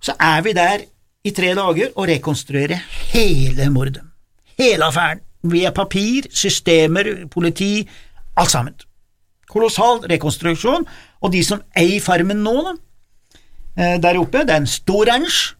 Så 0.00 0.14
er 0.16 0.40
vi 0.44 0.54
der 0.56 0.86
i 1.24 1.32
tre 1.36 1.52
dager 1.56 1.92
og 1.94 2.08
rekonstruerer 2.08 2.80
hele 3.12 3.68
mordet. 3.72 4.04
Hele 4.58 4.88
affæren. 4.88 5.20
Via 5.42 5.70
papir, 5.72 6.26
systemer, 6.36 7.26
politi, 7.32 7.88
alt 8.36 8.50
sammen. 8.52 8.74
Kolossal 9.48 10.02
rekonstruksjon, 10.10 10.84
og 11.20 11.32
de 11.32 11.40
som 11.44 11.62
eier 11.76 12.00
farmen 12.04 12.42
nå, 12.44 12.56
da, 12.66 12.74
eh, 13.76 13.96
der 14.00 14.20
oppe, 14.20 14.44
det 14.44 14.50
er 14.50 14.60
en 14.60 14.68
stor 14.68 15.08
ranch. 15.08 15.54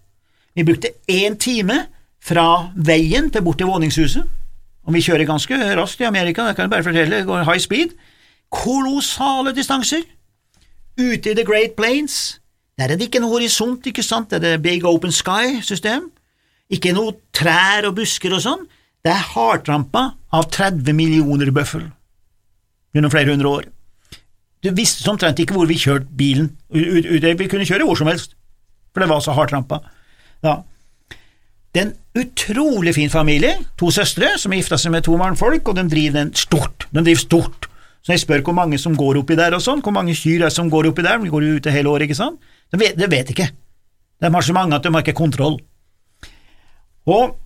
Vi 0.55 0.65
brukte 0.65 0.93
én 1.09 1.39
time 1.39 1.87
fra 2.21 2.71
veien 2.77 3.31
til 3.31 3.43
bort 3.43 3.59
til 3.59 3.67
våningshuset, 3.67 4.29
og 4.91 4.97
vi 4.97 5.05
kjører 5.07 5.29
ganske 5.29 5.57
raskt 5.79 6.01
i 6.03 6.09
Amerika, 6.09 6.49
det 6.49 6.57
kan 6.59 6.67
jeg 6.67 6.73
bare 6.73 6.83
fortelle, 6.83 7.21
det 7.21 7.29
går 7.29 7.45
high 7.47 7.63
speed. 7.63 7.93
Kolossale 8.51 9.53
distanser. 9.55 10.03
Ute 10.99 11.31
i 11.31 11.35
The 11.39 11.45
Great 11.47 11.77
Plains, 11.79 12.41
der 12.75 12.91
er 12.91 12.99
det 12.99 13.07
ikke 13.07 13.21
noe 13.23 13.37
horisont, 13.37 13.87
ikke 13.87 14.03
sant, 14.03 14.33
det 14.33 14.41
er 14.41 14.57
det 14.57 14.65
Big 14.65 14.85
Open 14.89 15.15
Sky-system. 15.15 16.09
Ikke 16.75 16.91
noe 16.97 17.15
trær 17.37 17.87
og 17.87 17.95
busker 18.01 18.35
og 18.35 18.43
sånn. 18.43 18.67
Det 19.05 19.13
er 19.15 19.29
hardtrampa 19.31 20.03
av 20.35 20.49
30 20.51 20.97
millioner 20.99 21.53
bøffel 21.55 21.87
gjennom 22.91 23.13
flere 23.15 23.31
hundre 23.31 23.55
år. 23.61 23.71
Du 24.61 24.73
visste 24.75 25.07
omtrent 25.09 25.39
ikke 25.41 25.55
hvor 25.55 25.71
vi 25.71 25.79
kjørte 25.81 26.11
bilen, 26.19 26.51
vi 26.75 27.49
kunne 27.49 27.69
kjøre 27.69 27.87
hvor 27.87 27.97
som 27.97 28.11
helst, 28.11 28.35
for 28.91 29.05
det 29.05 29.09
var 29.13 29.23
så 29.25 29.39
hardtrampa. 29.39 29.79
Ja. 30.45 30.59
Det 31.71 31.81
er 31.81 31.87
en 31.87 31.97
utrolig 32.19 32.97
fin 32.97 33.11
familie, 33.11 33.53
to 33.79 33.93
søstre 33.95 34.33
som 34.39 34.51
har 34.51 34.59
gifta 34.59 34.79
seg 34.81 34.91
med 34.95 35.05
to 35.07 35.15
mannfolk, 35.19 35.69
og 35.71 35.77
de 35.79 35.85
driver 35.91 36.17
den 36.19 36.33
stort, 36.35 36.89
de 36.91 37.05
driver 37.05 37.23
stort. 37.23 37.69
Så 38.03 38.15
jeg 38.15 38.23
spør 38.25 38.43
hvor 38.49 38.57
mange 38.57 38.79
som 38.81 38.97
går 38.99 39.21
oppi 39.21 39.37
der 39.39 39.55
og 39.55 39.63
sånn, 39.63 39.83
hvor 39.85 39.95
mange 39.95 40.17
kyr 40.19 40.47
er 40.49 40.55
som 40.55 40.71
går 40.73 40.89
oppi 40.91 41.05
der, 41.07 41.21
de 41.21 41.31
går 41.31 41.47
jo 41.47 41.59
ute 41.61 41.75
hele 41.75 41.93
året, 41.93 42.09
ikke 42.09 42.19
sant? 42.19 42.41
De 42.73 42.81
vet, 42.81 42.97
de 42.99 43.07
vet 43.13 43.31
ikke. 43.31 43.51
De 44.21 44.33
har 44.35 44.47
så 44.47 44.57
mange 44.57 44.75
at 44.75 44.87
de 44.87 44.93
har 44.95 45.05
ikke 45.05 45.19
kontroll. 45.21 45.61
Og 47.11 47.37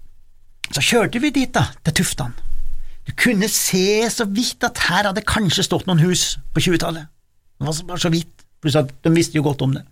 så 0.72 0.80
kjørte 0.80 1.20
vi 1.20 1.32
dit, 1.34 1.52
da, 1.52 1.66
til 1.84 1.98
Tuftan. 2.00 2.32
Du 3.04 3.12
kunne 3.20 3.50
se 3.52 4.06
så 4.08 4.24
vidt 4.30 4.64
at 4.64 4.80
her 4.86 5.10
hadde 5.10 5.26
kanskje 5.28 5.66
stått 5.66 5.84
noen 5.90 6.00
hus 6.00 6.38
på 6.56 6.62
20-tallet. 6.64 7.10
Det 7.60 7.68
var 7.68 7.82
bare 7.90 8.00
så 8.00 8.12
vidt, 8.14 8.46
pluss 8.64 8.78
at 8.80 8.88
de 9.04 9.12
visste 9.12 9.36
jo 9.36 9.44
godt 9.44 9.62
om 9.66 9.74
det. 9.76 9.84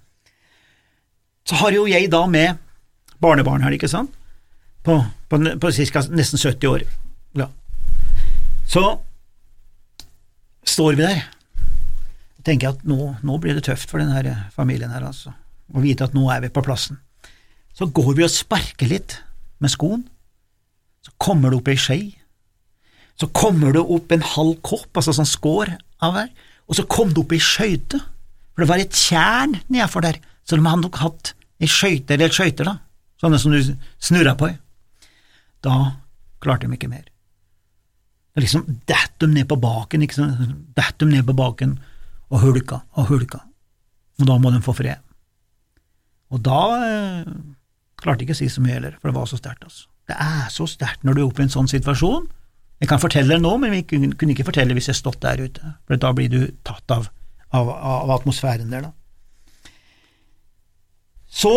Så 1.44 1.58
har 1.60 1.74
jo 1.74 1.84
jeg 1.90 2.08
da 2.10 2.24
med 2.30 2.56
barnebarn 3.22 3.62
her, 3.66 3.74
ikke 3.76 3.90
sant, 3.90 4.14
på, 4.82 4.98
på, 5.30 5.40
på 5.60 5.72
cirka, 5.74 6.02
nesten 6.10 6.40
70 6.40 6.70
år. 6.70 6.84
Ja. 7.38 7.48
Så 8.68 8.82
står 10.66 10.98
vi 10.98 11.06
der 11.06 11.22
og 12.42 12.46
tenker 12.46 12.72
at 12.72 12.82
nå, 12.88 13.12
nå 13.22 13.38
blir 13.42 13.54
det 13.54 13.66
tøft 13.68 13.90
for 13.90 14.02
denne 14.02 14.48
familien 14.54 14.90
her, 14.90 15.04
altså, 15.06 15.34
å 15.70 15.82
vite 15.82 16.08
at 16.08 16.16
nå 16.16 16.26
er 16.34 16.42
vi 16.42 16.50
på 16.52 16.64
plassen. 16.66 16.98
Så 17.72 17.86
går 17.86 18.16
vi 18.18 18.26
og 18.26 18.32
sparker 18.32 18.90
litt 18.90 19.20
med 19.62 19.70
skoen, 19.72 20.02
så 21.02 21.14
kommer 21.22 21.52
det 21.52 21.60
opp 21.60 21.70
ei 21.70 21.78
skje, 21.78 22.00
så 23.18 23.28
kommer 23.30 23.74
det 23.76 23.82
opp 23.82 24.10
en 24.14 24.26
halv 24.34 24.56
kopp, 24.66 24.90
altså 24.96 25.14
sånn 25.14 25.28
skår 25.28 25.76
av 26.02 26.18
her, 26.18 26.32
og 26.66 26.78
så 26.78 26.86
kom 26.90 27.12
det 27.14 27.22
opp 27.22 27.34
ei 27.36 27.42
skøyte, 27.42 28.00
for 28.52 28.64
det 28.64 28.70
var 28.70 28.82
et 28.82 28.98
tjern 28.98 29.56
nedfor 29.72 30.04
der, 30.04 30.18
så 30.42 30.58
de 30.58 30.66
hadde 30.66 30.82
nok 30.82 30.98
hatt 31.02 31.32
ei 31.62 31.70
skøyte 31.70 32.16
eller 32.16 32.34
skøyter, 32.34 32.66
da, 32.66 32.76
sånne 33.22 33.38
som 33.38 33.54
du 33.54 33.74
snurra 34.02 34.34
på. 34.38 34.50
Da 35.62 35.78
klarte 36.42 36.66
de 36.66 36.76
ikke 36.76 36.90
mer. 36.90 37.06
Det 38.32 38.44
liksom 38.46 38.64
datt 38.88 39.14
dem 39.20 39.34
ned 39.36 39.48
på 39.50 39.58
baken, 39.60 40.04
ikke 40.04 40.18
sant, 40.18 40.52
datt 40.76 40.98
dem 41.02 41.12
ned 41.12 41.26
på 41.28 41.36
baken 41.36 41.76
og 42.32 42.44
hulka 42.46 42.80
og 42.96 43.10
hulka, 43.12 43.42
og 44.20 44.28
da 44.28 44.38
må 44.40 44.52
de 44.54 44.62
få 44.64 44.72
fred. 44.76 45.02
Og 46.32 46.40
da 46.40 46.60
eh, 46.86 47.32
klarte 48.00 48.24
jeg 48.24 48.30
ikke 48.30 48.38
å 48.38 48.40
si 48.40 48.48
så 48.48 48.64
mye 48.64 48.78
heller, 48.78 48.94
for 49.00 49.10
det 49.10 49.18
var 49.18 49.28
så 49.28 49.38
sterkt, 49.40 49.66
altså. 49.68 49.90
Det 50.08 50.16
er 50.18 50.48
så 50.50 50.64
sterkt 50.66 51.04
når 51.06 51.14
du 51.14 51.20
er 51.20 51.26
oppe 51.28 51.44
i 51.44 51.46
en 51.46 51.52
sånn 51.52 51.68
situasjon. 51.70 52.24
Jeg 52.82 52.90
kan 52.90 52.98
fortelle 52.98 53.36
det 53.36 53.44
nå, 53.44 53.52
men 53.62 53.70
vi 53.70 53.84
kunne 53.86 54.32
ikke 54.32 54.48
fortelle 54.48 54.74
hvis 54.74 54.88
jeg 54.90 54.98
stått 54.98 55.20
der 55.22 55.44
ute, 55.44 55.76
for 55.86 56.00
da 56.00 56.10
blir 56.16 56.32
du 56.32 56.40
tatt 56.66 56.90
av, 56.90 57.06
av, 57.54 57.68
av 57.70 58.16
atmosfæren 58.16 58.72
der, 58.72 58.88
da. 58.88 59.70
Så 61.32 61.52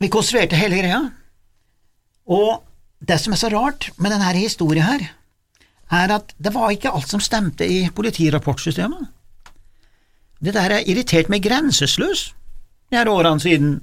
vi 0.00 0.12
konstruerte 0.12 0.60
hele 0.60 0.78
greia, 0.78 1.00
og 2.26 2.64
det 3.04 3.18
som 3.20 3.34
er 3.34 3.40
så 3.40 3.50
rart 3.52 3.90
med 4.00 4.14
denne 4.14 4.32
historien 4.36 4.86
her, 4.86 5.08
er 5.92 6.14
at 6.14 6.32
det 6.40 6.54
var 6.54 6.72
ikke 6.72 6.92
alt 6.94 7.10
som 7.10 7.20
stemte 7.20 7.66
i 7.68 7.84
politirapportsystemet. 7.94 9.10
Det 10.40 10.54
der 10.56 10.72
har 10.76 10.88
irritert 10.88 11.30
meg 11.32 11.44
grenseløs 11.44 12.32
de 12.90 12.98
her 12.98 13.08
årene 13.08 13.40
siden, 13.40 13.74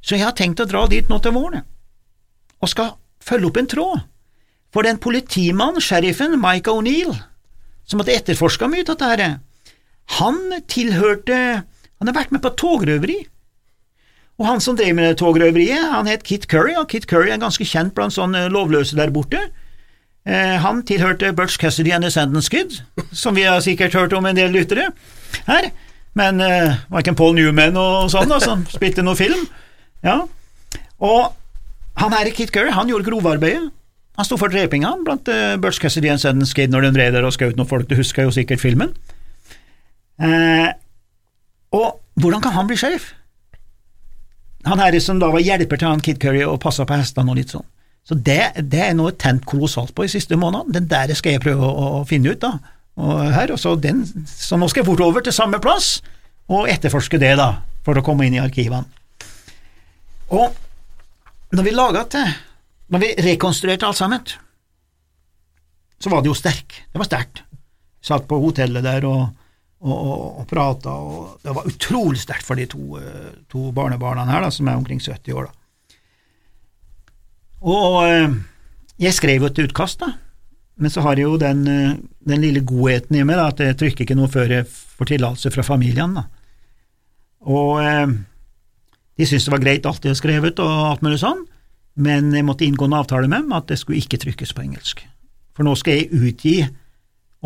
så 0.00 0.16
jeg 0.16 0.26
har 0.26 0.36
tenkt 0.38 0.62
å 0.62 0.68
dra 0.68 0.86
dit 0.90 1.08
nå 1.10 1.18
til 1.22 1.34
våren 1.34 1.66
og 2.62 2.70
skal 2.70 2.94
følge 3.20 3.50
opp 3.50 3.58
en 3.60 3.68
tråd. 3.68 4.04
For 4.72 4.86
den 4.86 4.98
politimannen, 5.02 5.82
sheriffen 5.82 6.38
Mike 6.40 6.72
O'Neill, 6.72 7.12
som 7.86 8.00
hadde 8.00 8.16
etterforska 8.16 8.68
mye 8.70 8.86
av 8.86 8.98
dette, 9.00 9.28
han 10.18 10.38
tilhørte 10.70 11.64
Han 11.96 12.10
har 12.10 12.14
vært 12.14 12.32
med 12.34 12.42
på 12.44 12.50
togrøveri. 12.60 13.14
Og 14.36 14.44
han 14.46 14.60
som 14.60 14.76
drev 14.76 14.92
med 14.96 15.16
togrøveriet, 15.16 15.92
han 15.92 16.08
het 16.10 16.24
Kit 16.26 16.44
Curry, 16.50 16.74
og 16.76 16.90
Kit 16.92 17.06
Curry 17.08 17.30
er 17.32 17.40
ganske 17.40 17.64
kjent 17.64 17.94
blant 17.96 18.12
sånne 18.12 18.46
lovløse 18.52 18.98
der 18.98 19.12
borte. 19.14 19.40
Eh, 20.26 20.56
han 20.60 20.82
tilhørte 20.84 21.32
Butch 21.36 21.56
Cassidy 21.60 21.94
and 21.96 22.04
the 22.04 22.10
Sentence 22.12 22.50
Kid, 22.52 22.80
som 23.12 23.36
vi 23.36 23.46
har 23.48 23.62
sikkert 23.64 23.94
hørt 23.96 24.12
om 24.12 24.26
en 24.26 24.36
del 24.36 24.52
lyttere 24.52 24.90
her. 25.46 25.70
Men 26.16 26.40
eh, 26.40 26.76
var 26.90 27.04
ikke 27.04 27.14
en 27.14 27.18
Paul 27.18 27.34
Newman 27.36 27.76
og 27.80 28.10
sånn, 28.12 28.28
da, 28.28 28.40
som 28.42 28.66
spilte 28.68 29.04
noe 29.06 29.16
film? 29.16 29.46
Ja. 30.04 30.22
Og 31.00 31.32
han 32.00 32.16
her 32.16 32.32
Kit 32.36 32.52
Curry 32.52 32.74
han 32.76 32.92
gjorde 32.92 33.08
grovarbeidet. 33.08 33.70
Han 34.16 34.24
sto 34.24 34.38
for 34.40 34.52
drepinga 34.52 34.94
blant 35.04 35.28
uh, 35.28 35.58
Butch 35.60 35.80
Cassidy 35.80 36.08
og 36.08 36.20
Sentence 36.22 36.54
Skid 36.54 36.72
når 36.72 36.86
de 36.86 36.92
drev 36.96 37.12
der 37.12 37.26
og 37.28 37.34
skjøt 37.36 37.58
noen 37.58 37.68
folk, 37.68 37.84
du 37.88 37.98
husker 37.98 38.24
jo 38.24 38.32
sikkert 38.32 38.62
filmen. 38.62 38.94
Eh, 40.16 40.70
og 41.76 41.98
hvordan 42.16 42.40
kan 42.40 42.56
han 42.56 42.68
bli 42.68 42.78
sheriff? 42.80 43.10
Han 44.66 44.82
her 44.82 44.96
som 45.00 45.20
da 45.22 45.30
var 45.30 45.44
hjelper 45.44 45.78
til 45.78 45.88
han 45.88 46.02
Kid 46.02 46.18
Curry 46.22 46.42
og 46.46 46.60
passa 46.62 46.86
på 46.86 46.98
hestene 46.98 47.32
og 47.32 47.38
litt 47.38 47.54
sånn. 47.54 47.66
Så 48.06 48.14
det, 48.14 48.52
det 48.70 48.82
er 48.82 48.94
noe 48.94 49.14
tent 49.18 49.46
kolossalt 49.46 49.94
på 49.94 50.06
i 50.06 50.10
siste 50.10 50.38
måned. 50.38 50.70
Den 50.74 50.86
der 50.90 51.10
skal 51.18 51.36
jeg 51.36 51.42
prøve 51.42 51.66
å, 51.66 51.86
å 52.00 52.04
finne 52.06 52.34
ut, 52.34 52.42
da. 52.42 52.52
Og 53.02 53.22
her, 53.34 53.52
og 53.52 53.60
så, 53.60 53.74
den, 53.76 54.04
så 54.30 54.58
nå 54.58 54.68
skal 54.70 54.82
jeg 54.82 54.88
fort 54.88 55.02
over 55.04 55.24
til 55.24 55.34
samme 55.34 55.58
plass 55.62 55.98
og 56.46 56.70
etterforske 56.70 57.18
det, 57.20 57.34
da, 57.38 57.50
for 57.84 57.98
å 57.98 58.04
komme 58.06 58.28
inn 58.28 58.38
i 58.38 58.42
arkivene. 58.42 58.86
Og 60.34 60.54
når 61.54 61.66
vi 61.66 61.74
laga 61.74 62.04
det, 62.14 62.24
når 62.94 63.02
vi 63.02 63.10
rekonstruerte 63.26 63.86
alt 63.88 63.98
sammen, 63.98 64.22
så 65.98 66.12
var 66.12 66.22
det 66.22 66.30
jo 66.30 66.38
sterk. 66.38 66.78
Det 66.92 67.00
var 67.00 67.08
sterkt. 67.08 67.42
Satt 68.04 68.26
på 68.30 68.38
hotellet 68.42 68.84
der 68.86 69.06
og, 69.08 69.28
og, 69.86 69.94
og, 69.96 70.40
og 70.42 70.48
prata, 70.50 70.90
og 70.92 71.46
det 71.46 71.54
var 71.54 71.68
utrolig 71.70 72.20
sterkt 72.20 72.46
for 72.46 72.58
de 72.58 72.66
to, 72.70 72.98
eh, 72.98 73.32
to, 73.50 73.70
barnebarna 73.76 74.26
her, 74.28 74.42
da, 74.44 74.50
som 74.52 74.68
er 74.68 74.78
omkring 74.78 75.00
70 75.02 75.36
år. 75.36 75.48
da. 75.48 75.98
Og 77.66 77.98
eh, 78.04 78.36
jeg 79.06 79.16
skrev 79.16 79.44
jo 79.44 79.50
et 79.50 79.62
utkast, 79.66 80.02
da, 80.02 80.12
men 80.76 80.92
så 80.92 81.04
har 81.06 81.16
jeg 81.16 81.28
jo 81.28 81.38
den, 81.40 81.62
eh, 81.70 81.98
den 82.28 82.42
lille 82.42 82.64
godheten 82.66 83.18
i 83.18 83.24
meg 83.26 83.38
da, 83.38 83.50
at 83.52 83.62
jeg 83.62 83.78
trykker 83.82 84.06
ikke 84.06 84.18
noe 84.18 84.32
før 84.32 84.58
jeg 84.58 84.68
får 84.70 85.12
tillatelse 85.12 85.54
fra 85.54 85.66
familien. 85.66 86.16
da. 86.18 86.26
Og 87.46 87.78
de 87.78 89.26
syntes 89.26 89.44
det 89.46 89.52
var 89.52 89.62
greit 89.62 89.86
alt 89.86 90.02
jeg 90.02 90.10
hadde 90.10 90.18
skrevet 90.18 90.58
og 90.64 90.72
alt 90.90 91.04
mulig 91.06 91.20
sånn, 91.22 91.44
men 92.02 92.32
jeg 92.34 92.44
måtte 92.44 92.66
inngå 92.66 92.88
en 92.88 92.96
avtale 92.98 93.30
med 93.30 93.46
dem 93.46 93.54
at 93.54 93.68
det 93.70 93.78
skulle 93.78 94.02
ikke 94.02 94.18
trykkes 94.24 94.52
på 94.56 94.64
engelsk. 94.64 95.04
For 95.56 95.64
nå 95.64 95.76
skal 95.78 96.00
jeg 96.00 96.10
utgi 96.10 96.56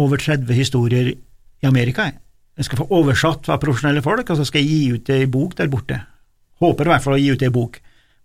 over 0.00 0.18
30 0.18 0.56
historier 0.56 1.12
i 1.12 1.68
Amerika. 1.68 2.08
Jeg 2.08 2.18
skal 2.66 2.82
få 2.82 2.88
oversatt 2.92 3.46
fra 3.46 3.58
profesjonelle 3.60 4.02
folk, 4.04 4.28
og 4.30 4.40
så 4.40 4.46
skal 4.48 4.64
jeg 4.64 4.70
gi 4.70 4.96
ut 4.96 5.12
ei 5.14 5.26
bok 5.30 5.56
der 5.58 5.70
borte. 5.72 6.00
Håper 6.60 6.88
i 6.88 6.92
hvert 6.92 7.04
fall 7.04 7.16
å 7.16 7.20
gi 7.20 7.30
ut 7.32 7.44
ei 7.46 7.52
bok 7.54 7.78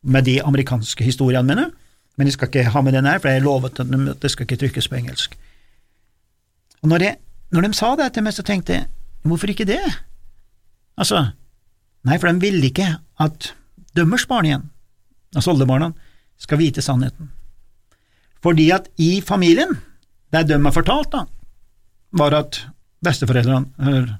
med 0.06 0.28
de 0.28 0.40
amerikanske 0.44 1.06
historiene 1.06 1.48
mine, 1.48 1.70
men 2.16 2.28
jeg 2.28 2.36
skal 2.38 2.50
ikke 2.50 2.72
ha 2.72 2.82
med 2.84 2.96
den 2.96 3.08
her, 3.08 3.20
for 3.20 3.32
jeg 3.32 3.44
lovet 3.46 3.80
at 3.82 3.92
det 4.22 4.32
skal 4.32 4.48
ikke 4.48 4.60
trykkes 4.62 4.90
på 4.92 4.98
engelsk. 5.00 5.38
Og 6.84 6.92
når, 6.92 7.08
jeg, 7.08 7.18
når 7.56 7.66
de 7.66 7.78
sa 7.78 7.94
det 8.00 8.12
til 8.16 8.26
meg, 8.26 8.36
så 8.36 8.46
tenkte 8.46 8.76
jeg, 8.76 8.90
hvorfor 9.26 9.52
ikke 9.52 9.68
det? 9.68 9.82
Altså, 11.00 11.22
nei, 12.08 12.20
for 12.20 12.30
de 12.30 12.44
ville 12.44 12.70
ikke 12.70 12.88
at 13.24 13.50
dømmers 13.98 14.28
barn 14.30 14.48
igjen, 14.48 14.68
altså 15.36 15.56
oldebarna, 15.56 15.92
skal 16.40 16.60
vite 16.60 16.84
sannheten. 16.84 17.32
Fordi 18.44 18.70
at 18.76 18.92
i 19.02 19.18
familien, 19.26 19.78
der 20.36 20.46
de 20.46 20.60
har 20.60 20.76
fortalt, 20.76 21.12
da, 21.16 21.24
var 22.16 22.36
at 22.38 22.62
besteforeldrene, 23.04 23.72
eller 23.80 24.16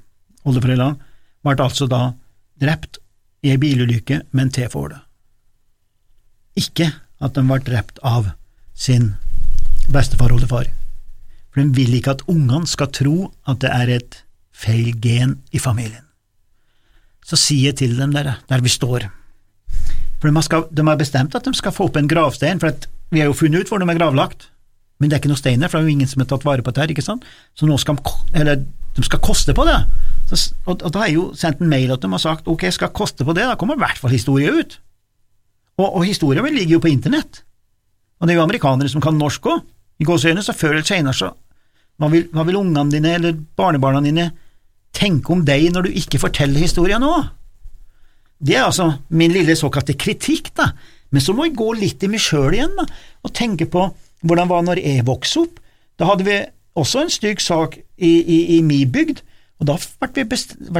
oldeforeldrene, 0.46 1.00
ble 1.46 1.56
altså 1.62 1.88
da 1.90 2.14
drept 2.62 3.00
i 3.46 3.52
ei 3.54 3.60
bilulykke 3.62 4.22
med 4.32 4.48
en 4.48 4.54
T-Ford. 4.56 4.96
Ikke 6.58 6.90
at 7.22 7.36
de 7.36 7.44
ble 7.46 7.60
drept 7.66 8.00
av 8.06 8.32
sin 8.74 9.14
bestefar 9.92 10.32
og 10.32 10.40
oldefar. 10.40 10.72
For 11.54 11.62
de 11.62 11.76
vil 11.78 11.94
ikke 11.98 12.16
at 12.18 12.26
ungene 12.32 12.68
skal 12.68 12.92
tro 12.94 13.30
at 13.48 13.62
det 13.64 13.72
er 13.72 13.92
et 14.00 14.18
feil 14.56 14.96
gen 15.02 15.38
i 15.56 15.62
familien. 15.62 16.04
Så 17.26 17.38
sier 17.40 17.72
jeg 17.72 17.80
til 17.82 17.96
dem 17.98 18.14
der, 18.14 18.36
der 18.50 18.62
vi 18.62 18.72
står, 18.72 19.08
for 20.22 20.30
de 20.30 20.88
har, 20.88 20.98
bestemt 20.98 21.36
at 21.36 21.46
de 21.46 21.54
skal 21.54 21.74
få 21.76 21.90
opp 21.90 21.98
en 22.00 22.08
gravstein, 22.10 22.60
for 22.62 22.74
vi 23.14 23.22
har 23.22 23.30
jo 23.30 23.38
funnet 23.38 23.66
ut 23.66 23.72
hvor 23.72 23.82
de 23.82 23.90
er 23.90 23.98
gravlagt, 23.98 24.48
men 25.00 25.10
det 25.10 25.18
er 25.18 25.22
ikke 25.22 25.32
noe 25.34 25.42
stein 25.42 25.62
der, 25.62 25.70
for 25.70 25.78
det 25.78 25.86
er 25.86 25.90
jo 25.90 25.98
ingen 25.98 26.10
som 26.10 26.24
har 26.24 26.30
tatt 26.32 26.46
vare 26.48 26.64
på 26.66 26.72
det 26.72 26.82
her, 26.82 26.94
ikke 26.94 27.06
sant, 27.06 27.26
så 27.58 27.68
nå 27.68 27.78
skal 27.82 28.00
de, 28.00 28.14
eller, 28.40 28.64
de 28.96 29.04
skal 29.04 29.22
koste 29.24 29.56
på 29.56 29.66
det. 29.68 29.78
Så, 30.30 30.56
og, 30.66 30.80
og, 30.80 30.90
da 30.90 31.02
har 31.02 31.12
jeg 31.12 31.20
jo 31.20 31.26
sendt 31.38 31.62
en 31.62 31.70
mail 31.70 31.94
at 31.94 32.02
de 32.02 32.10
har 32.10 32.22
sagt 32.22 32.48
ok, 32.50 32.66
skal 32.74 32.94
koste 32.96 33.28
på 33.28 33.36
det, 33.38 33.46
da 33.46 33.58
kommer 33.60 33.78
i 33.78 33.84
hvert 33.84 34.00
fall 34.02 34.14
historie 34.16 34.52
ut. 34.52 34.80
Og, 35.78 35.88
og 35.90 36.06
historia 36.08 36.44
ligger 36.46 36.78
jo 36.78 36.84
på 36.86 36.92
internett, 36.92 37.44
og 38.20 38.28
det 38.28 38.34
er 38.34 38.40
jo 38.40 38.46
amerikanere 38.46 38.90
som 38.92 39.04
kan 39.04 39.18
norsk 39.20 39.50
òg. 39.52 39.64
I 40.00 40.08
gåseøynene, 40.08 40.44
så 40.44 40.52
før 40.56 40.74
eller 40.74 40.88
senere, 40.88 41.16
så 41.16 41.30
hva 42.02 42.10
vil, 42.12 42.26
hva 42.36 42.44
vil 42.48 42.58
ungene 42.60 42.92
dine 42.92 43.14
eller 43.16 43.36
barnebarna 43.56 44.02
dine 44.04 44.26
tenke 44.96 45.32
om 45.32 45.44
deg 45.48 45.70
når 45.72 45.88
du 45.88 46.00
ikke 46.02 46.20
forteller 46.20 46.64
historien 46.64 47.04
nå? 47.04 47.14
Det 48.44 48.58
er 48.58 48.66
altså 48.66 48.90
min 49.16 49.32
lille 49.32 49.56
såkalte 49.56 49.96
kritikk, 50.00 50.52
da, 50.58 50.74
men 51.16 51.24
så 51.24 51.36
må 51.36 51.48
jeg 51.48 51.56
gå 51.56 51.70
litt 51.80 52.04
i 52.04 52.10
meg 52.12 52.24
sjøl 52.24 52.58
igjen 52.58 52.76
da, 52.76 52.84
og 53.24 53.36
tenke 53.36 53.70
på 53.72 53.86
hvordan 54.26 54.48
det 54.48 54.52
var 54.52 54.66
når 54.68 54.82
jeg 54.84 55.06
vokste 55.08 55.46
opp. 55.46 55.62
Da 55.96 56.10
hadde 56.10 56.28
vi 56.28 56.40
også 56.76 57.06
en 57.06 57.14
stygg 57.14 57.44
sak 57.44 57.78
i, 57.98 58.12
i, 58.20 58.40
i 58.58 58.62
min 58.62 58.92
bygd, 58.92 59.22
og 59.60 59.70
da 59.70 59.78
ble 60.02 60.26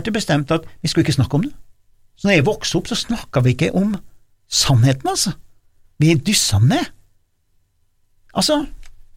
det 0.04 0.14
bestemt 0.14 0.52
at 0.52 0.68
vi 0.82 0.92
skulle 0.92 1.06
ikke 1.06 1.16
snakke 1.16 1.40
om 1.40 1.46
det. 1.48 1.54
Så 2.16 2.28
når 2.28 2.38
jeg 2.38 2.48
vokste 2.48 2.80
opp, 2.80 2.90
så 2.92 2.98
snakka 3.00 3.44
vi 3.44 3.56
ikke 3.56 3.74
om 3.76 3.96
sannheten, 4.52 5.10
altså. 5.10 5.36
Vi 6.00 6.14
dyssa 6.28 6.60
den 6.60 6.74
ned. 6.74 6.92
Altså, 8.36 8.66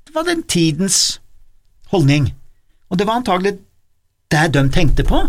det 0.06 0.14
var 0.14 0.26
den 0.28 0.44
tidens 0.46 1.20
holdning, 1.90 2.30
og 2.88 2.98
det 2.98 3.06
var 3.06 3.18
antagelig 3.18 3.56
det 4.30 4.44
de 4.54 4.62
tenkte 4.70 5.04
på, 5.08 5.24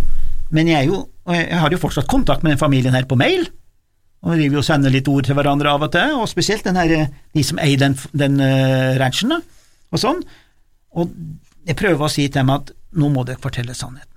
men 0.51 0.67
jeg, 0.67 0.89
jo, 0.89 1.07
jeg 1.31 1.59
har 1.59 1.71
jo 1.71 1.79
fortsatt 1.81 2.09
kontakt 2.09 2.43
med 2.43 2.53
den 2.53 2.61
familien 2.61 2.93
her 2.93 3.07
på 3.09 3.17
mail, 3.17 3.47
og 4.21 4.35
vi 4.35 4.49
jo 4.51 4.61
sender 4.65 4.91
litt 4.91 5.07
ord 5.07 5.25
til 5.25 5.37
hverandre 5.37 5.71
av 5.71 5.85
og 5.87 5.91
til, 5.93 6.15
og 6.19 6.27
spesielt 6.29 6.67
her, 6.67 7.07
de 7.33 7.43
som 7.45 7.61
eier 7.63 7.79
den, 7.79 7.95
den 8.11 8.41
uh, 8.43 8.97
ranchen, 8.99 9.31
og 9.89 10.01
sånn, 10.01 10.19
og 10.99 11.13
jeg 11.69 11.77
prøver 11.77 12.05
å 12.05 12.09
si 12.11 12.25
til 12.25 12.41
dem 12.41 12.49
at 12.53 12.71
nå 12.97 13.11
må 13.13 13.23
dere 13.27 13.41
fortelle 13.41 13.75
sannheten. 13.77 14.09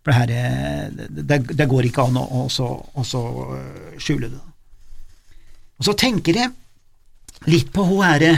For 0.00 0.12
det, 0.12 0.16
her 0.16 0.30
er, 0.32 1.08
det, 1.08 1.38
det 1.56 1.68
går 1.68 1.88
ikke 1.88 2.06
an 2.08 2.18
å 2.20 2.24
også, 2.44 2.68
også 3.00 3.20
uh, 3.40 3.96
skjule 4.00 4.28
det. 4.32 4.40
Og 5.80 5.88
så 5.88 5.96
tenker 5.96 6.36
jeg 6.36 6.52
litt 7.48 7.72
på 7.72 7.84
hun 7.88 8.04
herre 8.04 8.34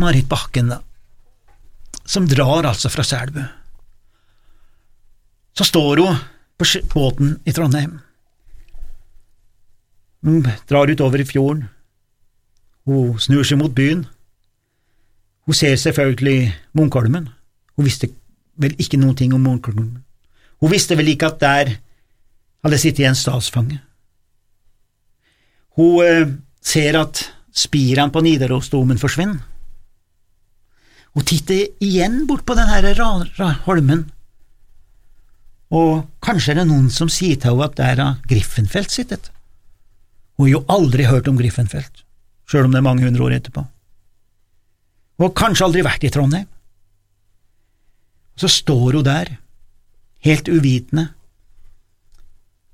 Marit 0.00 0.28
Bakken, 0.30 0.72
da, 0.72 0.80
som 2.08 2.28
drar 2.28 2.68
altså 2.70 2.88
fra 2.92 3.04
Selbu. 3.04 3.40
Så 5.58 5.66
står 5.68 6.04
hun 6.04 6.20
på 6.58 6.68
båten 6.94 7.36
i 7.44 7.52
Trondheim. 7.52 7.98
Hun 10.24 10.44
drar 10.70 10.90
utover 10.90 11.20
i 11.20 11.28
fjorden. 11.28 11.66
Hun 12.88 13.18
snur 13.20 13.44
seg 13.44 13.60
mot 13.60 13.74
byen. 13.74 14.06
Hun 15.48 15.56
ser 15.56 15.76
selvfølgelig 15.76 16.54
Munkholmen. 16.76 17.28
Hun 17.78 17.86
visste 17.86 18.10
vel 18.58 18.74
ikke 18.82 18.98
noen 18.98 19.16
ting 19.16 19.34
om 19.36 19.44
Munkholmen. 19.46 20.02
Hun 20.58 20.72
visste 20.72 20.98
vel 20.98 21.12
ikke 21.14 21.30
at 21.30 21.40
der 21.40 21.72
hadde 22.66 22.80
sittet 22.82 23.06
en 23.06 23.18
statsfange. 23.18 23.78
Hun 25.78 26.02
eh, 26.02 26.34
ser 26.58 26.98
at 26.98 27.22
spirene 27.54 28.10
på 28.10 28.22
Nidarosdomen 28.26 28.98
forsvinner. 28.98 29.38
Hun 31.14 31.26
titter 31.26 31.70
igjen 31.82 32.24
bort 32.28 32.44
på 32.46 32.54
den 32.58 32.68
her 32.68 32.90
holmen 33.64 34.08
og 35.74 36.06
kanskje 36.24 36.54
er 36.54 36.62
det 36.62 36.68
noen 36.70 36.88
som 36.92 37.10
sier 37.12 37.36
til 37.36 37.52
henne 37.52 37.66
at 37.68 37.76
der 37.76 38.00
har 38.00 38.20
Griffenfeldt 38.28 38.94
sittet. 38.94 39.30
Hun 40.38 40.46
har 40.46 40.52
jo 40.54 40.64
aldri 40.72 41.08
hørt 41.08 41.28
om 41.28 41.36
Griffenfeldt, 41.36 42.04
sjøl 42.48 42.68
om 42.68 42.72
det 42.72 42.80
er 42.80 42.86
mange 42.86 43.04
hundre 43.04 43.26
år 43.26 43.36
etterpå. 43.36 43.64
Hun 45.18 45.26
har 45.26 45.34
kanskje 45.36 45.66
aldri 45.66 45.84
vært 45.84 46.06
i 46.06 46.12
Trondheim. 46.14 46.48
Så 48.38 48.50
står 48.50 48.98
hun 49.00 49.06
der, 49.06 49.36
helt 50.22 50.48
uvitende 50.48 51.08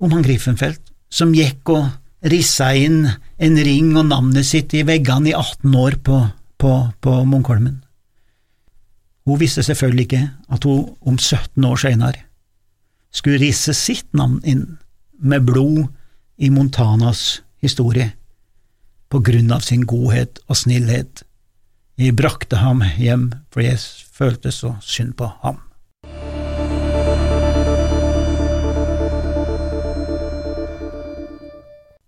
om 0.00 0.12
han 0.12 0.24
Griffenfeldt, 0.24 0.90
som 1.08 1.32
gikk 1.32 1.70
og 1.72 1.86
rissa 2.28 2.72
inn 2.76 3.04
en 3.06 3.56
ring 3.64 3.94
og 3.96 4.08
navnet 4.10 4.46
sitt 4.48 4.74
i 4.76 4.82
veggene 4.86 5.30
i 5.30 5.36
18 5.36 5.74
år 5.80 5.96
på, 6.04 6.20
på, 6.60 6.72
på 7.00 7.16
Munkholmen. 7.28 7.78
Hun 9.24 9.40
visste 9.40 9.64
selvfølgelig 9.64 10.04
ikke 10.04 10.24
at 10.52 10.64
hun 10.68 10.90
om 11.00 11.18
17 11.18 11.64
år 11.64 11.80
senere 11.80 12.24
skulle 13.14 13.40
risse 13.40 13.72
sitt 13.78 14.08
navn 14.12 14.40
inn 14.44 14.64
med 15.22 15.46
blod 15.46 15.86
i 16.36 16.50
Montanas 16.50 17.40
historie, 17.62 18.10
på 19.08 19.20
grunn 19.22 19.52
av 19.54 19.62
sin 19.62 19.84
godhet 19.86 20.40
og 20.50 20.58
snillhet. 20.58 21.22
Jeg 21.94 22.16
brakte 22.18 22.58
ham 22.58 22.80
hjem, 22.98 23.28
for 23.54 23.62
jeg 23.62 23.78
følte 24.16 24.50
så 24.50 24.72
synd 24.82 25.12
på 25.14 25.28
ham. 25.44 25.63